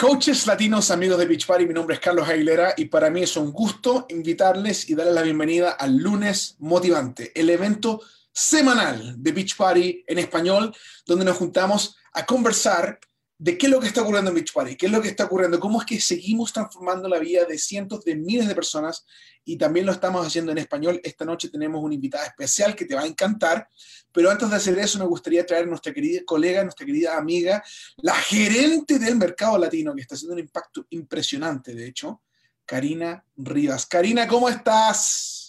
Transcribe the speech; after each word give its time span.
Coaches 0.00 0.46
latinos, 0.46 0.90
amigos 0.90 1.18
de 1.18 1.26
Beach 1.26 1.44
Party, 1.44 1.66
mi 1.66 1.74
nombre 1.74 1.92
es 1.94 2.00
Carlos 2.00 2.26
Aguilera 2.26 2.72
y 2.74 2.86
para 2.86 3.10
mí 3.10 3.22
es 3.22 3.36
un 3.36 3.52
gusto 3.52 4.06
invitarles 4.08 4.88
y 4.88 4.94
darles 4.94 5.14
la 5.14 5.20
bienvenida 5.20 5.72
al 5.72 5.98
lunes 5.98 6.56
motivante, 6.58 7.38
el 7.38 7.50
evento 7.50 8.00
semanal 8.32 9.22
de 9.22 9.32
Beach 9.32 9.58
Party 9.58 10.02
en 10.06 10.18
español, 10.18 10.74
donde 11.04 11.26
nos 11.26 11.36
juntamos 11.36 11.98
a 12.14 12.24
conversar 12.24 12.98
de 13.40 13.56
qué 13.56 13.66
es 13.68 13.72
lo 13.72 13.80
que 13.80 13.86
está 13.86 14.02
ocurriendo 14.02 14.28
en 14.28 14.34
Beach 14.34 14.52
Party, 14.52 14.76
qué 14.76 14.84
es 14.84 14.92
lo 14.92 15.00
que 15.00 15.08
está 15.08 15.24
ocurriendo, 15.24 15.58
cómo 15.58 15.80
es 15.80 15.86
que 15.86 15.98
seguimos 15.98 16.52
transformando 16.52 17.08
la 17.08 17.18
vida 17.18 17.46
de 17.46 17.58
cientos 17.58 18.04
de 18.04 18.14
miles 18.14 18.46
de 18.46 18.54
personas 18.54 19.06
y 19.46 19.56
también 19.56 19.86
lo 19.86 19.92
estamos 19.92 20.26
haciendo 20.26 20.52
en 20.52 20.58
español. 20.58 21.00
Esta 21.02 21.24
noche 21.24 21.48
tenemos 21.48 21.82
una 21.82 21.94
invitada 21.94 22.26
especial 22.26 22.76
que 22.76 22.84
te 22.84 22.94
va 22.94 23.00
a 23.00 23.06
encantar, 23.06 23.66
pero 24.12 24.30
antes 24.30 24.50
de 24.50 24.56
hacer 24.56 24.78
eso 24.78 24.98
me 24.98 25.06
gustaría 25.06 25.46
traer 25.46 25.64
a 25.64 25.68
nuestra 25.68 25.94
querida 25.94 26.20
colega, 26.26 26.62
nuestra 26.62 26.84
querida 26.84 27.16
amiga, 27.16 27.64
la 28.02 28.14
gerente 28.14 28.98
del 28.98 29.16
mercado 29.16 29.56
latino, 29.56 29.94
que 29.94 30.02
está 30.02 30.16
haciendo 30.16 30.34
un 30.34 30.40
impacto 30.40 30.86
impresionante, 30.90 31.74
de 31.74 31.86
hecho, 31.86 32.20
Karina 32.66 33.24
Rivas. 33.38 33.86
Karina, 33.86 34.28
¿cómo 34.28 34.50
estás? 34.50 35.39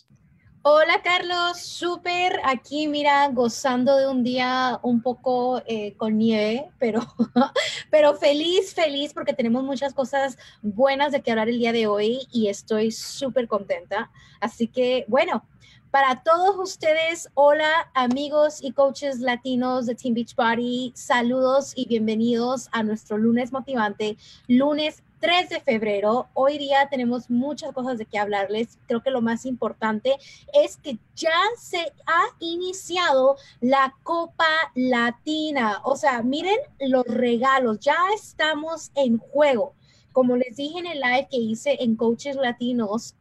Hola 0.63 1.01
Carlos, 1.03 1.59
súper 1.59 2.39
aquí, 2.43 2.87
mira, 2.87 3.27
gozando 3.29 3.97
de 3.97 4.07
un 4.07 4.23
día 4.23 4.79
un 4.83 5.01
poco 5.01 5.63
eh, 5.65 5.95
con 5.97 6.19
nieve, 6.19 6.69
pero, 6.77 7.01
pero 7.89 8.15
feliz, 8.15 8.75
feliz 8.75 9.11
porque 9.11 9.33
tenemos 9.33 9.63
muchas 9.63 9.95
cosas 9.95 10.37
buenas 10.61 11.13
de 11.13 11.21
que 11.21 11.31
hablar 11.31 11.49
el 11.49 11.57
día 11.57 11.71
de 11.71 11.87
hoy 11.87 12.27
y 12.31 12.47
estoy 12.47 12.91
súper 12.91 13.47
contenta. 13.47 14.11
Así 14.39 14.67
que, 14.67 15.03
bueno, 15.07 15.43
para 15.89 16.21
todos 16.21 16.55
ustedes, 16.59 17.27
hola 17.33 17.89
amigos 17.95 18.61
y 18.61 18.71
coaches 18.71 19.19
latinos 19.19 19.87
de 19.87 19.95
Team 19.95 20.13
Beach 20.13 20.35
Party, 20.35 20.93
saludos 20.95 21.73
y 21.75 21.87
bienvenidos 21.87 22.69
a 22.71 22.83
nuestro 22.83 23.17
lunes 23.17 23.51
motivante, 23.51 24.15
lunes 24.47 25.01
3 25.21 25.49
de 25.49 25.61
febrero. 25.61 26.29
Hoy 26.33 26.57
día 26.57 26.89
tenemos 26.89 27.29
muchas 27.29 27.71
cosas 27.73 27.99
de 27.99 28.07
qué 28.07 28.17
hablarles. 28.17 28.79
Creo 28.87 29.03
que 29.03 29.11
lo 29.11 29.21
más 29.21 29.45
importante 29.45 30.15
es 30.51 30.77
que 30.77 30.97
ya 31.15 31.39
se 31.57 31.93
ha 32.07 32.23
iniciado 32.39 33.37
la 33.59 33.95
Copa 34.01 34.49
Latina. 34.73 35.79
O 35.83 35.95
sea, 35.95 36.23
miren 36.23 36.57
los 36.79 37.05
regalos, 37.05 37.79
ya 37.79 37.97
estamos 38.15 38.91
en 38.95 39.19
juego. 39.19 39.75
Como 40.11 40.35
les 40.35 40.55
dije 40.55 40.79
en 40.79 40.87
el 40.87 40.99
live 40.99 41.27
que 41.29 41.37
hice 41.37 41.77
en 41.81 41.95
Coaches 41.95 42.35
Latinos, 42.35 43.15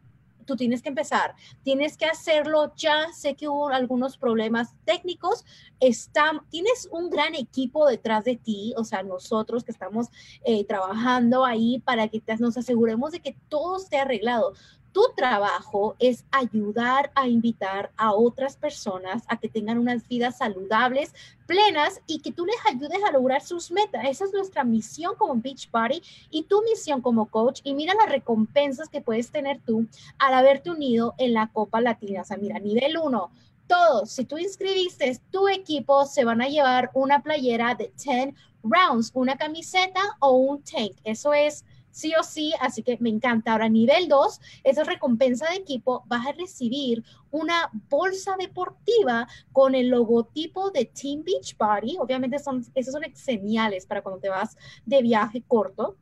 tú 0.44 0.56
tienes 0.56 0.82
que 0.82 0.88
empezar, 0.88 1.34
tienes 1.62 1.96
que 1.96 2.06
hacerlo 2.06 2.72
ya. 2.76 3.12
Sé 3.12 3.34
que 3.34 3.48
hubo 3.48 3.68
algunos 3.68 4.16
problemas 4.16 4.74
técnicos, 4.84 5.44
Está, 5.80 6.44
tienes 6.50 6.88
un 6.92 7.08
gran 7.08 7.34
equipo 7.34 7.86
detrás 7.86 8.24
de 8.24 8.36
ti, 8.36 8.74
o 8.76 8.84
sea, 8.84 9.02
nosotros 9.02 9.64
que 9.64 9.72
estamos 9.72 10.08
eh, 10.44 10.66
trabajando 10.66 11.42
ahí 11.42 11.78
para 11.80 12.08
que 12.08 12.20
nos 12.38 12.58
aseguremos 12.58 13.12
de 13.12 13.20
que 13.20 13.34
todo 13.48 13.78
esté 13.78 13.98
arreglado. 13.98 14.52
Tu 14.92 15.02
trabajo 15.16 15.94
es 15.98 16.24
ayudar 16.32 17.12
a 17.14 17.28
invitar 17.28 17.92
a 17.96 18.12
otras 18.12 18.56
personas 18.56 19.22
a 19.28 19.36
que 19.36 19.48
tengan 19.48 19.78
unas 19.78 20.06
vidas 20.08 20.38
saludables, 20.38 21.14
plenas 21.46 22.00
y 22.06 22.20
que 22.20 22.32
tú 22.32 22.44
les 22.44 22.56
ayudes 22.66 22.98
a 23.04 23.12
lograr 23.12 23.40
sus 23.40 23.70
metas. 23.70 24.04
Esa 24.04 24.24
es 24.24 24.32
nuestra 24.32 24.64
misión 24.64 25.14
como 25.16 25.36
Beach 25.36 25.68
Party 25.70 26.02
y 26.30 26.42
tu 26.42 26.62
misión 26.62 27.02
como 27.02 27.26
coach. 27.26 27.60
Y 27.62 27.74
mira 27.74 27.94
las 27.94 28.08
recompensas 28.08 28.88
que 28.88 29.00
puedes 29.00 29.30
tener 29.30 29.60
tú 29.64 29.86
al 30.18 30.34
haberte 30.34 30.70
unido 30.70 31.14
en 31.18 31.34
la 31.34 31.48
Copa 31.48 31.80
Latina. 31.80 32.22
O 32.22 32.24
sea, 32.24 32.36
mira, 32.36 32.58
nivel 32.58 32.98
1, 32.98 33.30
todos, 33.68 34.10
si 34.10 34.24
tú 34.24 34.36
inscribiste 34.36 35.20
tu 35.30 35.46
equipo, 35.48 36.04
se 36.04 36.24
van 36.24 36.42
a 36.42 36.48
llevar 36.48 36.90
una 36.94 37.22
playera 37.22 37.76
de 37.76 37.92
10 38.04 38.34
rounds, 38.64 39.12
una 39.14 39.36
camiseta 39.36 40.00
o 40.18 40.32
un 40.32 40.62
tank. 40.62 40.96
Eso 41.04 41.32
es 41.32 41.64
sí 41.90 42.12
o 42.18 42.22
sí, 42.22 42.52
así 42.60 42.82
que 42.82 42.96
me 43.00 43.10
encanta. 43.10 43.52
Ahora, 43.52 43.68
nivel 43.68 44.08
2, 44.08 44.40
esa 44.64 44.84
recompensa 44.84 45.48
de 45.50 45.56
equipo, 45.56 46.04
vas 46.06 46.26
a 46.26 46.32
recibir 46.32 47.02
una 47.30 47.70
bolsa 47.88 48.36
deportiva 48.38 49.26
con 49.52 49.74
el 49.74 49.88
logotipo 49.88 50.70
de 50.70 50.86
Team 50.86 51.22
Beach 51.24 51.56
Party. 51.56 51.96
Obviamente, 51.98 52.38
son, 52.38 52.64
esos 52.74 52.92
son 52.92 53.02
geniales 53.14 53.86
para 53.86 54.02
cuando 54.02 54.20
te 54.20 54.28
vas 54.28 54.56
de 54.86 55.02
viaje 55.02 55.42
corto. 55.46 55.96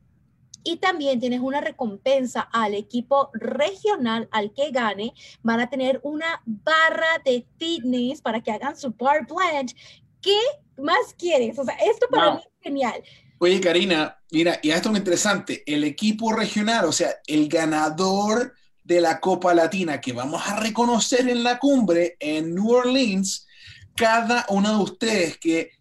Y 0.63 0.77
también 0.77 1.19
tienes 1.19 1.39
una 1.39 1.61
recompensa 1.61 2.41
al 2.41 2.73
equipo 2.73 3.29
regional 3.33 4.27
al 4.31 4.53
que 4.53 4.71
gane. 4.71 5.13
Van 5.41 5.61
a 5.61 5.69
tener 5.69 6.01
una 6.03 6.41
barra 6.45 7.21
de 7.23 7.47
fitness 7.57 8.21
para 8.21 8.41
que 8.41 8.51
hagan 8.51 8.75
su 8.75 8.91
bar 8.91 9.25
blend. 9.25 9.73
¿Qué 10.21 10.37
más 10.77 11.13
quieres? 11.17 11.57
O 11.57 11.63
sea, 11.63 11.75
esto 11.75 12.07
para 12.11 12.35
mí 12.35 12.39
es 12.39 12.61
genial. 12.61 13.01
Oye, 13.41 13.61
Karina, 13.61 14.17
mira, 14.31 14.59
y 14.61 14.69
esto 14.69 14.89
es 14.89 14.91
muy 14.91 14.99
interesante. 14.99 15.63
El 15.65 15.85
equipo 15.85 16.33
regional, 16.33 16.85
o 16.85 16.91
sea, 16.91 17.15
el 17.25 17.47
ganador 17.47 18.53
de 18.83 18.99
la 18.99 19.21
Copa 19.21 19.53
Latina 19.53 20.01
que 20.01 20.11
vamos 20.11 20.45
a 20.45 20.57
reconocer 20.57 21.29
en 21.29 21.43
la 21.43 21.57
cumbre 21.57 22.17
en 22.19 22.53
New 22.53 22.69
Orleans, 22.69 23.47
cada 23.95 24.45
uno 24.49 24.77
de 24.77 24.83
ustedes 24.83 25.37
que 25.37 25.71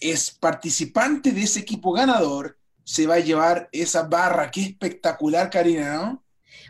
es 0.00 0.30
participante 0.30 1.32
de 1.32 1.42
ese 1.42 1.60
equipo 1.60 1.92
ganador 1.92 2.58
se 2.82 3.06
va 3.06 3.14
a 3.16 3.20
llevar 3.20 3.68
esa 3.72 4.04
barra. 4.04 4.50
Qué 4.50 4.62
espectacular, 4.62 5.50
Karina, 5.50 5.94
¿no? 5.94 6.21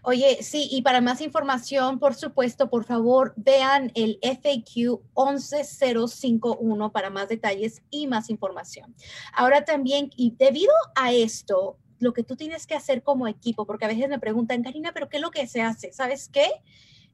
Oye, 0.05 0.43
sí, 0.43 0.69
y 0.69 0.83
para 0.83 1.01
más 1.01 1.21
información, 1.21 2.01
por 2.01 2.17
supuesto, 2.17 2.69
por 2.69 2.85
favor, 2.85 3.35
vean 3.37 3.93
el 3.95 4.19
FAQ 4.21 5.01
11051 5.15 6.91
para 6.91 7.09
más 7.09 7.29
detalles 7.29 7.83
y 7.89 8.09
más 8.09 8.29
información. 8.29 8.97
Ahora 9.33 9.65
también, 9.65 10.11
y 10.17 10.35
debido 10.37 10.73
a 10.97 11.13
esto, 11.13 11.79
lo 12.01 12.13
que 12.13 12.25
tú 12.25 12.35
tienes 12.35 12.67
que 12.67 12.75
hacer 12.75 13.05
como 13.05 13.29
equipo, 13.29 13.65
porque 13.65 13.85
a 13.85 13.89
veces 13.89 14.09
me 14.09 14.19
preguntan, 14.19 14.65
Karina, 14.65 14.91
pero 14.93 15.09
¿qué 15.09 15.19
es 15.19 15.23
lo 15.23 15.31
que 15.31 15.47
se 15.47 15.63
hace? 15.63 15.93
¿Sabes 15.93 16.29
qué? 16.29 16.51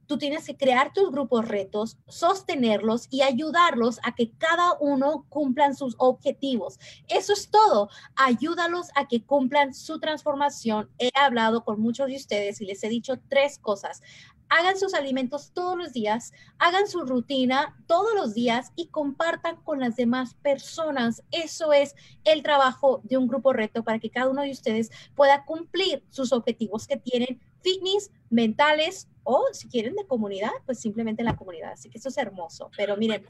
Tú 0.09 0.17
tienes 0.17 0.47
que 0.47 0.57
crear 0.57 0.91
tus 0.91 1.11
grupos 1.11 1.47
retos, 1.47 1.99
sostenerlos 2.07 3.07
y 3.11 3.21
ayudarlos 3.21 3.99
a 4.01 4.15
que 4.15 4.31
cada 4.31 4.73
uno 4.79 5.27
cumplan 5.29 5.75
sus 5.75 5.93
objetivos. 5.99 6.79
Eso 7.07 7.31
es 7.31 7.51
todo. 7.51 7.89
Ayúdalos 8.15 8.87
a 8.95 9.07
que 9.07 9.23
cumplan 9.23 9.75
su 9.75 9.99
transformación. 9.99 10.89
He 10.97 11.11
hablado 11.13 11.63
con 11.63 11.79
muchos 11.79 12.07
de 12.07 12.15
ustedes 12.15 12.59
y 12.59 12.65
les 12.65 12.83
he 12.83 12.89
dicho 12.89 13.19
tres 13.29 13.59
cosas. 13.59 14.01
Hagan 14.49 14.79
sus 14.79 14.95
alimentos 14.95 15.51
todos 15.53 15.77
los 15.77 15.93
días, 15.93 16.33
hagan 16.57 16.87
su 16.87 17.01
rutina 17.01 17.77
todos 17.85 18.15
los 18.15 18.33
días 18.33 18.71
y 18.75 18.87
compartan 18.87 19.57
con 19.57 19.79
las 19.79 19.95
demás 19.95 20.33
personas. 20.41 21.21
Eso 21.29 21.71
es 21.71 21.93
el 22.23 22.41
trabajo 22.41 23.01
de 23.03 23.17
un 23.17 23.27
grupo 23.27 23.53
reto 23.53 23.83
para 23.83 23.99
que 23.99 24.09
cada 24.09 24.27
uno 24.27 24.41
de 24.41 24.49
ustedes 24.49 24.89
pueda 25.13 25.45
cumplir 25.45 26.03
sus 26.09 26.33
objetivos 26.33 26.87
que 26.87 26.97
tienen 26.97 27.39
fitness, 27.61 28.09
mentales 28.31 29.07
o 29.31 29.45
si 29.53 29.67
quieren 29.67 29.95
de 29.95 30.07
comunidad, 30.07 30.49
pues 30.65 30.79
simplemente 30.79 31.23
la 31.23 31.35
comunidad. 31.35 31.73
Así 31.73 31.87
que 31.87 31.99
eso 31.99 32.09
es 32.09 32.17
hermoso. 32.17 32.71
Pero 32.75 32.97
miren, 32.97 33.23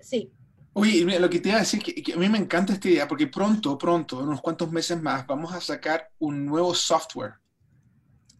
sí. 0.00 0.32
Oye, 0.72 1.04
lo 1.20 1.28
que 1.28 1.40
te 1.40 1.50
iba 1.50 1.58
a 1.58 1.60
decir, 1.60 1.82
que, 1.82 2.02
que, 2.02 2.14
a 2.14 2.16
mí 2.16 2.26
me 2.30 2.38
encanta 2.38 2.72
esta 2.72 2.88
idea, 2.88 3.06
porque 3.06 3.26
pronto, 3.26 3.76
pronto, 3.76 4.20
en 4.20 4.28
unos 4.28 4.40
cuantos 4.40 4.72
meses 4.72 5.00
más, 5.02 5.26
vamos 5.26 5.52
a 5.52 5.60
sacar 5.60 6.10
un 6.18 6.46
nuevo 6.46 6.74
software 6.74 7.34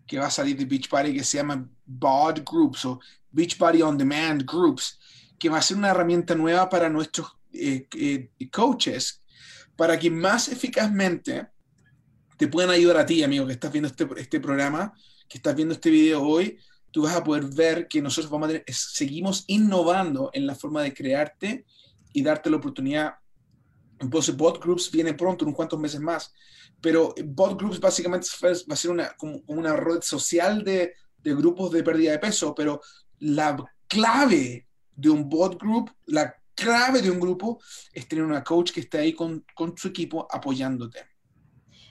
que 0.06 0.19
va 0.19 0.26
a 0.26 0.31
salir 0.31 0.56
de 0.56 0.65
Beachbody 0.65 1.12
que 1.15 1.22
se 1.22 1.37
llama 1.37 1.69
BOD 1.84 2.41
Groups 2.50 2.87
o 2.87 3.00
Beachbody 3.31 3.82
On 3.82 3.99
Demand 3.99 4.43
Groups, 4.47 4.99
que 5.38 5.50
va 5.50 5.59
a 5.59 5.62
ser 5.62 5.76
una 5.76 5.91
herramienta 5.91 6.34
nueva 6.34 6.70
para 6.70 6.88
nuestros 6.88 7.37
eh, 7.53 7.87
eh, 7.94 8.31
coaches, 8.50 9.22
para 9.76 9.99
que 9.99 10.10
más 10.10 10.49
eficazmente 10.49 11.49
te 12.38 12.49
puedan 12.49 12.70
ayudar 12.70 12.97
a 12.97 13.06
ti, 13.06 13.22
amigo, 13.22 13.47
que 13.47 13.53
estás 13.53 13.70
viendo 13.70 13.88
este, 13.88 14.09
este 14.16 14.41
programa, 14.41 14.94
que 15.28 15.38
estás 15.38 15.55
viendo 15.55 15.75
este 15.75 15.91
video 15.91 16.22
hoy, 16.22 16.59
tú 16.91 17.03
vas 17.03 17.16
a 17.16 17.25
poder 17.25 17.44
ver 17.44 17.88
que 17.88 18.03
nosotros 18.03 18.31
vamos 18.31 18.53
seguimos 18.69 19.44
innovando 19.47 20.31
en 20.33 20.47
la 20.47 20.55
forma 20.55 20.83
de 20.83 20.93
crearte 20.93 21.65
y 22.12 22.22
darte 22.22 22.50
la 22.50 22.59
oportunidad. 22.59 23.15
Entonces, 23.99 24.37
Bot 24.37 24.62
Groups 24.62 24.91
viene 24.91 25.15
pronto, 25.15 25.44
unos 25.44 25.56
cuantos 25.56 25.78
meses 25.78 26.00
más, 26.00 26.32
pero 26.81 27.14
Bot 27.25 27.58
Groups 27.58 27.81
básicamente 27.81 28.29
va 28.43 28.75
a 28.75 28.76
ser 28.76 28.91
una, 28.91 29.17
como 29.17 29.43
una 29.46 29.75
red 29.76 30.02
social 30.02 30.62
de, 30.64 30.94
de 31.19 31.35
grupos 31.35 31.70
de 31.73 31.82
pérdida 31.82 32.12
de 32.12 32.19
peso, 32.19 32.55
pero 32.55 32.81
la 33.20 33.56
clave 33.87 34.67
de 34.94 35.11
un 35.11 35.29
Bot 35.29 35.61
Group, 35.61 35.91
la 36.06 36.35
clave 36.55 37.00
de 37.00 37.11
un 37.11 37.20
grupo 37.20 37.61
es 37.93 38.06
tener 38.06 38.25
una 38.25 38.44
coach 38.44 38.73
que 38.73 38.81
esté 38.81 38.99
ahí 38.99 39.12
con, 39.12 39.44
con 39.55 39.76
su 39.76 39.88
equipo 39.88 40.26
apoyándote. 40.31 41.00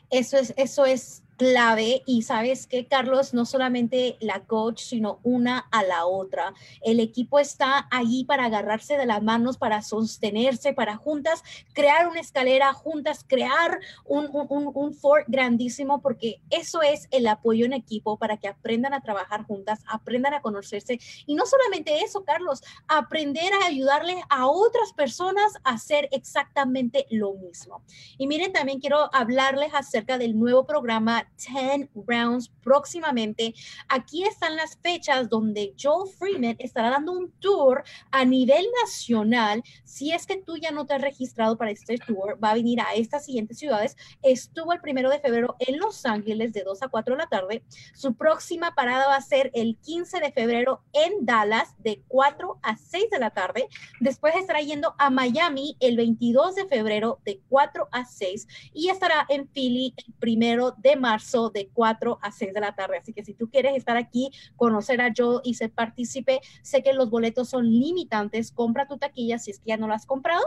Eso 0.10 0.38
es, 0.38 0.54
eso 0.58 0.86
es 0.86 1.24
clave 1.38 2.04
y 2.06 2.24
sabes 2.24 2.68
que 2.68 2.86
Carlos 2.88 3.34
no 3.34 3.46
solamente 3.46 4.18
la 4.20 4.42
coach 4.42 4.82
sino 4.82 5.20
una 5.24 5.60
a 5.72 5.84
la 5.84 6.06
otra. 6.06 6.54
El 6.82 7.00
equipo 7.00 7.40
está 7.40 7.88
allí 7.92 8.24
para 8.26 8.46
agarrarse 8.46 8.98
de 8.98 9.06
las 9.06 9.24
manos 9.24 9.58
para 9.58 9.82
sostenerse 9.82 10.74
para 10.74 10.98
juntas 10.98 11.44
crear 11.74 12.08
una 12.08 12.20
escalera 12.20 12.74
juntas 12.74 13.26
crear 13.28 13.80
un, 14.06 14.30
un, 14.32 14.72
un 14.74 14.94
fort 14.94 15.26
grandísimo 15.28 16.02
porque 16.02 16.42
eso 16.50 16.82
es 16.82 17.08
el 17.12 17.28
apoyo 17.28 17.66
en 17.66 17.74
equipo 17.74 18.18
para 18.18 18.38
que 18.38 18.48
aprendan 18.48 18.94
a 18.94 19.02
trabajar 19.02 19.44
juntas 19.46 19.80
aprendan 19.88 20.34
a 20.34 20.42
conocerse. 20.42 21.00
Y 21.26 21.36
no 21.36 21.46
solamente 21.46 22.02
eso 22.04 22.24
Carlos 22.24 22.62
aprender 22.88 23.52
a 23.54 23.68
ayudarle 23.68 24.22
a 24.30 24.48
otras 24.48 24.94
personas 24.94 25.54
a 25.64 25.72
hacer 25.72 26.10
exactamente 26.12 27.08
lo 27.10 27.34
mismo. 27.34 27.84
Y 28.18 28.28
miren 28.28 28.54
también 28.54 28.80
quiero 28.80 29.10
hablarles 29.14 29.74
acerca 29.74 30.18
del 30.18 30.38
nuevo 30.38 30.66
programa 30.66 31.28
10 31.38 31.90
rounds 32.08 32.50
próximamente. 32.64 33.54
Aquí 33.88 34.24
están 34.24 34.56
las 34.56 34.78
fechas 34.78 35.30
donde 35.30 35.74
Joel 35.82 36.12
Freeman 36.12 36.56
estará 36.60 36.90
dando 36.90 37.14
un 37.14 37.32
tour 37.40 37.84
a 38.12 38.26
nivel 38.26 38.66
nacional. 38.84 39.64
Si 39.84 40.12
es 40.12 40.26
que 40.26 40.38
tú 40.38 40.58
ya 40.58 40.72
no 40.72 40.86
te 40.86 40.94
has 40.94 41.02
registrado 41.02 41.58
para 41.58 41.72
este 41.72 41.98
tour, 41.98 42.38
va 42.44 42.52
a 42.52 42.56
venir 42.56 42.80
a 42.82 42.94
estas 42.94 43.26
siguientes 43.26 43.58
ciudades. 43.58 43.96
Estuvo 44.22 44.74
el 44.74 44.82
primero 44.82 45.10
de 45.10 45.20
febrero 45.20 45.56
en 45.60 45.80
Los 45.80 46.06
Ángeles 46.06 46.54
de 46.54 46.64
2 46.64 46.84
a 46.84 46.88
4 46.88 47.16
de 47.16 47.18
la 47.18 47.28
tarde. 47.28 47.64
Su 47.94 48.16
próxima 48.16 48.74
parada 48.76 49.08
va 49.08 49.16
a 49.16 49.22
ser 49.22 49.52
el 49.54 49.78
15 49.78 50.20
de 50.20 50.32
febrero 50.32 50.84
en 50.94 51.26
Dallas 51.26 51.76
de 51.80 52.04
4 52.08 52.60
a 52.62 52.78
6 52.78 53.10
de 53.10 53.20
la 53.20 53.32
tarde. 53.32 53.68
Después 54.00 54.36
estará 54.36 54.62
yendo 54.62 54.96
a 54.98 55.10
Miami 55.10 55.78
el 55.80 55.98
22 55.98 56.56
de 56.56 56.68
febrero 56.68 57.20
de 57.26 57.42
4 57.50 57.88
a 57.92 58.06
6 58.06 58.48
y 58.74 58.90
estará 58.90 59.26
en 59.30 59.48
Philly 59.48 59.94
el 59.98 60.14
primero 60.14 60.72
de 60.78 60.96
marzo 60.96 61.11
de 61.54 61.70
4 61.74 62.20
a 62.22 62.32
6 62.32 62.54
de 62.54 62.60
la 62.60 62.76
tarde. 62.76 62.98
Así 62.98 63.14
que 63.14 63.24
si 63.24 63.34
tú 63.34 63.50
quieres 63.50 63.76
estar 63.76 63.98
aquí, 63.98 64.32
conocer 64.56 65.02
a 65.02 65.12
Joe 65.16 65.42
y 65.44 65.56
ser 65.56 65.72
partícipe, 65.72 66.42
sé 66.62 66.84
que 66.84 66.94
los 66.94 67.10
boletos 67.10 67.50
son 67.50 67.66
limitantes. 67.66 68.52
Compra 68.52 68.88
tu 68.88 68.98
taquilla 68.98 69.40
si 69.40 69.52
es 69.52 69.60
que 69.60 69.70
ya 69.70 69.78
no 69.78 69.88
la 69.88 69.96
has 69.96 70.06
comprado 70.06 70.44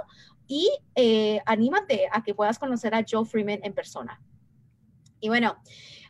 y 0.46 0.70
eh, 0.94 1.40
anímate 1.46 2.08
a 2.12 2.22
que 2.22 2.34
puedas 2.34 2.58
conocer 2.58 2.94
a 2.94 3.04
Joe 3.08 3.24
Freeman 3.24 3.60
en 3.62 3.72
persona. 3.72 4.20
Y 5.20 5.28
bueno, 5.28 5.56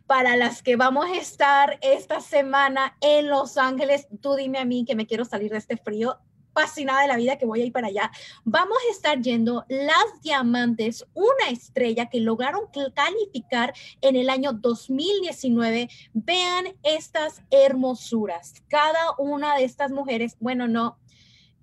para 0.06 0.36
las 0.36 0.62
que 0.62 0.76
vamos 0.76 1.06
a 1.06 1.16
estar 1.16 1.78
esta 1.80 2.20
semana 2.20 2.96
en 3.00 3.28
Los 3.28 3.56
Ángeles, 3.56 4.06
tú 4.20 4.34
dime 4.34 4.58
a 4.58 4.64
mí 4.64 4.84
que 4.84 4.96
me 4.96 5.06
quiero 5.06 5.24
salir 5.24 5.50
de 5.50 5.58
este 5.58 5.76
frío 5.76 6.18
fascinada 6.54 7.02
de 7.02 7.08
la 7.08 7.16
vida 7.16 7.36
que 7.36 7.46
voy 7.46 7.60
a 7.60 7.64
ir 7.64 7.72
para 7.72 7.88
allá. 7.88 8.10
Vamos 8.44 8.78
a 8.88 8.92
estar 8.92 9.20
yendo 9.20 9.64
las 9.68 10.22
diamantes, 10.22 11.04
una 11.14 11.50
estrella 11.50 12.06
que 12.06 12.20
lograron 12.20 12.62
calificar 12.94 13.74
en 14.00 14.16
el 14.16 14.30
año 14.30 14.52
2019. 14.52 15.88
Vean 16.12 16.66
estas 16.82 17.42
hermosuras. 17.50 18.54
Cada 18.68 19.12
una 19.18 19.56
de 19.56 19.64
estas 19.64 19.90
mujeres, 19.90 20.36
bueno, 20.40 20.68
no, 20.68 20.98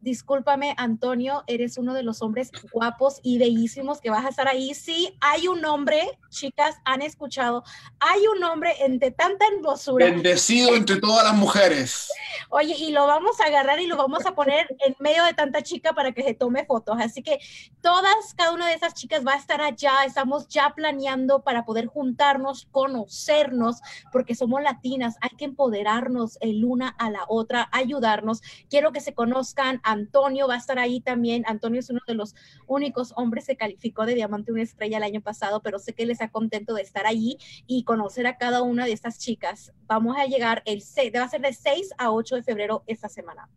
discúlpame, 0.01 0.73
Antonio, 0.77 1.43
eres 1.47 1.77
uno 1.77 1.93
de 1.93 2.03
los 2.03 2.21
hombres 2.21 2.51
guapos 2.71 3.19
y 3.23 3.37
bellísimos 3.37 4.01
que 4.01 4.09
vas 4.09 4.25
a 4.25 4.29
estar 4.29 4.47
ahí. 4.47 4.73
Sí, 4.73 5.15
hay 5.21 5.47
un 5.47 5.63
hombre, 5.65 6.19
chicas, 6.29 6.75
han 6.85 7.01
escuchado, 7.01 7.63
hay 7.99 8.27
un 8.27 8.43
hombre 8.43 8.73
entre 8.79 9.11
tanta 9.11 9.45
hermosura. 9.47 10.07
Bendecido 10.07 10.75
entre 10.75 10.99
todas 10.99 11.23
las 11.23 11.35
mujeres. 11.35 12.09
Oye, 12.49 12.75
y 12.77 12.91
lo 12.91 13.05
vamos 13.07 13.39
a 13.39 13.45
agarrar 13.45 13.79
y 13.79 13.87
lo 13.87 13.97
vamos 13.97 14.25
a 14.25 14.35
poner 14.35 14.67
en 14.85 14.95
medio 14.99 15.23
de 15.23 15.33
tanta 15.33 15.61
chica 15.61 15.93
para 15.93 16.11
que 16.11 16.23
se 16.23 16.33
tome 16.33 16.65
fotos. 16.65 16.97
Así 16.99 17.21
que 17.21 17.39
todas, 17.81 18.33
cada 18.35 18.51
una 18.51 18.67
de 18.67 18.73
esas 18.73 18.93
chicas 18.93 19.25
va 19.25 19.33
a 19.33 19.37
estar 19.37 19.61
allá. 19.61 20.03
Estamos 20.05 20.47
ya 20.47 20.73
planeando 20.75 21.43
para 21.43 21.65
poder 21.65 21.85
juntarnos, 21.85 22.67
conocernos, 22.71 23.81
porque 24.11 24.35
somos 24.35 24.61
latinas. 24.61 25.15
Hay 25.21 25.35
que 25.37 25.45
empoderarnos 25.45 26.37
el 26.41 26.65
una 26.65 26.89
a 26.89 27.09
la 27.09 27.25
otra, 27.27 27.69
ayudarnos. 27.71 28.41
Quiero 28.69 28.91
que 28.91 28.99
se 28.99 29.13
conozcan 29.13 29.79
Antonio 29.91 30.47
va 30.47 30.55
a 30.55 30.57
estar 30.57 30.79
ahí 30.79 31.01
también. 31.01 31.43
Antonio 31.47 31.79
es 31.79 31.89
uno 31.89 32.01
de 32.07 32.15
los 32.15 32.35
únicos 32.67 33.13
hombres 33.15 33.47
que 33.47 33.57
calificó 33.57 34.05
de 34.05 34.15
diamante 34.15 34.51
una 34.51 34.63
estrella 34.63 34.97
el 34.97 35.03
año 35.03 35.21
pasado, 35.21 35.61
pero 35.61 35.79
sé 35.79 35.93
que 35.93 36.03
él 36.03 36.11
está 36.11 36.29
contento 36.29 36.73
de 36.73 36.81
estar 36.81 37.05
allí 37.05 37.37
y 37.67 37.83
conocer 37.83 38.27
a 38.27 38.37
cada 38.37 38.61
una 38.61 38.85
de 38.85 38.93
estas 38.93 39.19
chicas. 39.19 39.73
Vamos 39.87 40.17
a 40.17 40.25
llegar 40.25 40.63
el 40.65 40.81
6, 40.81 41.11
va 41.15 41.23
a 41.23 41.29
ser 41.29 41.41
de 41.41 41.53
6 41.53 41.91
a 41.97 42.11
8 42.11 42.35
de 42.35 42.43
febrero 42.43 42.83
esta 42.87 43.09
semana. 43.09 43.49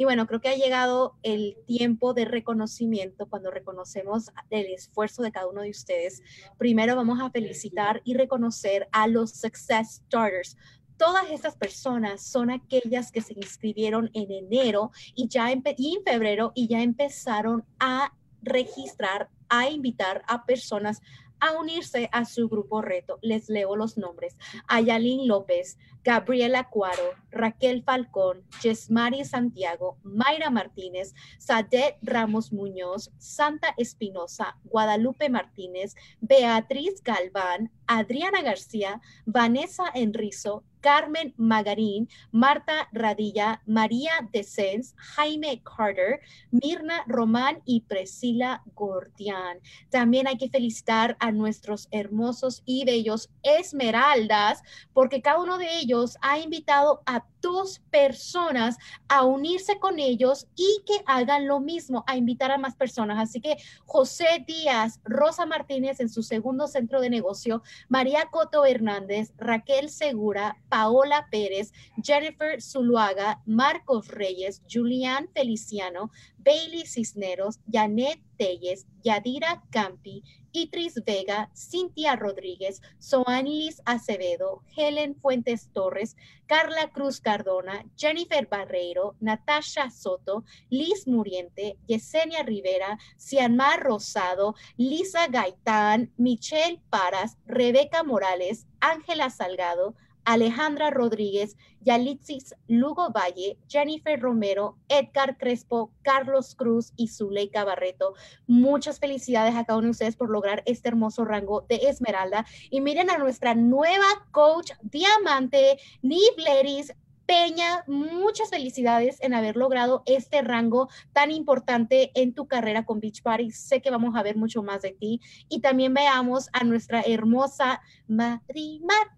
Y 0.00 0.04
bueno, 0.04 0.28
creo 0.28 0.40
que 0.40 0.48
ha 0.48 0.54
llegado 0.54 1.16
el 1.24 1.56
tiempo 1.66 2.14
de 2.14 2.24
reconocimiento 2.24 3.26
cuando 3.26 3.50
reconocemos 3.50 4.30
el 4.48 4.66
esfuerzo 4.66 5.22
de 5.22 5.32
cada 5.32 5.48
uno 5.48 5.62
de 5.62 5.70
ustedes. 5.70 6.22
Primero 6.56 6.94
vamos 6.94 7.20
a 7.20 7.30
felicitar 7.30 8.00
y 8.04 8.14
reconocer 8.14 8.88
a 8.92 9.08
los 9.08 9.32
Success 9.32 10.02
Starters, 10.06 10.56
todas 10.98 11.30
estas 11.30 11.56
personas 11.56 12.22
son 12.22 12.50
aquellas 12.50 13.10
que 13.10 13.22
se 13.22 13.34
inscribieron 13.34 14.10
en 14.12 14.30
enero 14.30 14.90
y 15.14 15.28
ya 15.28 15.50
en, 15.52 15.62
febrero 16.04 16.52
y 16.54 16.68
ya 16.68 16.82
empezaron 16.82 17.64
a 17.78 18.12
registrar, 18.42 19.30
a 19.48 19.68
invitar 19.70 20.22
a 20.28 20.44
personas 20.44 21.00
a 21.40 21.52
unirse 21.52 22.08
a 22.12 22.24
su 22.24 22.48
grupo 22.48 22.82
reto. 22.82 23.20
Les 23.22 23.48
leo 23.48 23.76
los 23.76 23.96
nombres. 23.96 24.36
Ayalín 24.66 25.28
López, 25.28 25.78
Gabriela 26.02 26.68
Cuaro, 26.68 27.12
Raquel 27.30 27.84
Falcón, 27.84 28.42
Yesmari 28.62 29.24
Santiago, 29.24 29.98
Mayra 30.02 30.50
Martínez, 30.50 31.14
Sadet 31.38 31.96
Ramos 32.02 32.52
Muñoz, 32.52 33.12
Santa 33.18 33.74
Espinosa, 33.76 34.56
Guadalupe 34.64 35.28
Martínez, 35.28 35.94
Beatriz 36.20 37.02
Galván, 37.02 37.70
Adriana 37.86 38.42
García, 38.42 39.00
Vanessa 39.24 39.84
Enrizo, 39.94 40.64
Carmen 40.80 41.34
Magarín, 41.36 42.08
Marta 42.30 42.88
Radilla, 42.92 43.62
María 43.66 44.12
Descens, 44.32 44.94
Jaime 44.96 45.62
Carter, 45.62 46.20
Mirna 46.50 47.04
Román 47.06 47.62
y 47.64 47.80
Priscila 47.82 48.62
Gordián. 48.74 49.58
También 49.90 50.26
hay 50.26 50.36
que 50.38 50.50
felicitar 50.50 51.16
a 51.20 51.32
nuestros 51.32 51.88
hermosos 51.90 52.62
y 52.64 52.84
bellos 52.84 53.30
esmeraldas, 53.42 54.62
porque 54.92 55.22
cada 55.22 55.40
uno 55.40 55.58
de 55.58 55.78
ellos 55.78 56.16
ha 56.20 56.38
invitado 56.38 57.02
a 57.06 57.24
dos 57.40 57.80
personas 57.90 58.76
a 59.08 59.24
unirse 59.24 59.78
con 59.78 59.98
ellos 59.98 60.46
y 60.56 60.82
que 60.86 61.02
hagan 61.06 61.46
lo 61.46 61.60
mismo, 61.60 62.04
a 62.06 62.16
invitar 62.16 62.50
a 62.50 62.58
más 62.58 62.74
personas. 62.76 63.18
Así 63.18 63.40
que 63.40 63.56
José 63.84 64.44
Díaz, 64.46 65.00
Rosa 65.04 65.46
Martínez 65.46 66.00
en 66.00 66.08
su 66.08 66.22
segundo 66.22 66.66
centro 66.66 67.00
de 67.00 67.10
negocio, 67.10 67.62
María 67.88 68.28
Coto 68.30 68.64
Hernández, 68.64 69.32
Raquel 69.36 69.90
Segura, 69.90 70.56
Paola 70.68 71.28
Pérez, 71.30 71.72
Jennifer 72.02 72.60
Zuluaga, 72.60 73.40
Marcos 73.46 74.08
Reyes, 74.08 74.62
Julián 74.68 75.28
Feliciano, 75.34 76.10
Bailey 76.38 76.86
Cisneros, 76.86 77.58
Janet 77.70 78.20
Telles, 78.38 78.86
Yadira 79.02 79.62
Campi, 79.70 80.22
Itris 80.52 80.94
Vega, 81.04 81.50
Cintia 81.54 82.16
Rodríguez, 82.16 82.80
Soanilis 82.98 83.82
Acevedo, 83.84 84.62
Helen 84.76 85.14
Fuentes 85.14 85.70
Torres, 85.72 86.16
Carla 86.46 86.90
Cruz 86.90 87.20
Cardona, 87.20 87.84
Jennifer 87.96 88.46
Barreiro, 88.48 89.14
Natasha 89.20 89.90
Soto, 89.90 90.44
Liz 90.70 91.06
Muriente, 91.06 91.76
Yesenia 91.86 92.42
Rivera, 92.42 92.98
Cianmar 93.18 93.82
Rosado, 93.82 94.54
Lisa 94.76 95.26
Gaitán, 95.28 96.12
Michelle 96.16 96.80
Paras, 96.90 97.36
Rebeca 97.46 98.02
Morales, 98.02 98.66
Ángela 98.80 99.30
Salgado, 99.30 99.94
Alejandra 100.28 100.90
Rodríguez, 100.90 101.56
Yalitzis 101.80 102.54
Lugo 102.66 103.10
Valle, 103.10 103.56
Jennifer 103.66 104.20
Romero, 104.20 104.76
Edgar 104.90 105.38
Crespo, 105.38 105.90
Carlos 106.02 106.54
Cruz 106.54 106.92
y 106.96 107.08
Zuleika 107.08 107.64
Barreto. 107.64 108.12
Muchas 108.46 109.00
felicidades 109.00 109.56
a 109.56 109.64
cada 109.64 109.78
uno 109.78 109.86
de 109.86 109.92
ustedes 109.92 110.16
por 110.16 110.28
lograr 110.28 110.62
este 110.66 110.90
hermoso 110.90 111.24
rango 111.24 111.62
de 111.62 111.76
Esmeralda. 111.76 112.44
Y 112.68 112.82
miren 112.82 113.08
a 113.08 113.16
nuestra 113.16 113.54
nueva 113.54 114.04
coach 114.30 114.72
diamante, 114.82 115.78
Nibleris 116.02 116.92
Peña, 117.28 117.84
muchas 117.86 118.48
felicidades 118.48 119.18
en 119.20 119.34
haber 119.34 119.54
logrado 119.54 120.02
este 120.06 120.40
rango 120.40 120.88
tan 121.12 121.30
importante 121.30 122.10
en 122.14 122.32
tu 122.32 122.48
carrera 122.48 122.86
con 122.86 123.00
Beach 123.00 123.20
Party. 123.22 123.50
Sé 123.50 123.82
que 123.82 123.90
vamos 123.90 124.16
a 124.16 124.22
ver 124.22 124.38
mucho 124.38 124.62
más 124.62 124.80
de 124.80 124.92
ti. 124.92 125.20
Y 125.50 125.60
también 125.60 125.92
veamos 125.92 126.48
a 126.54 126.64
nuestra 126.64 127.02
hermosa 127.02 127.82
Marimar. 128.06 129.10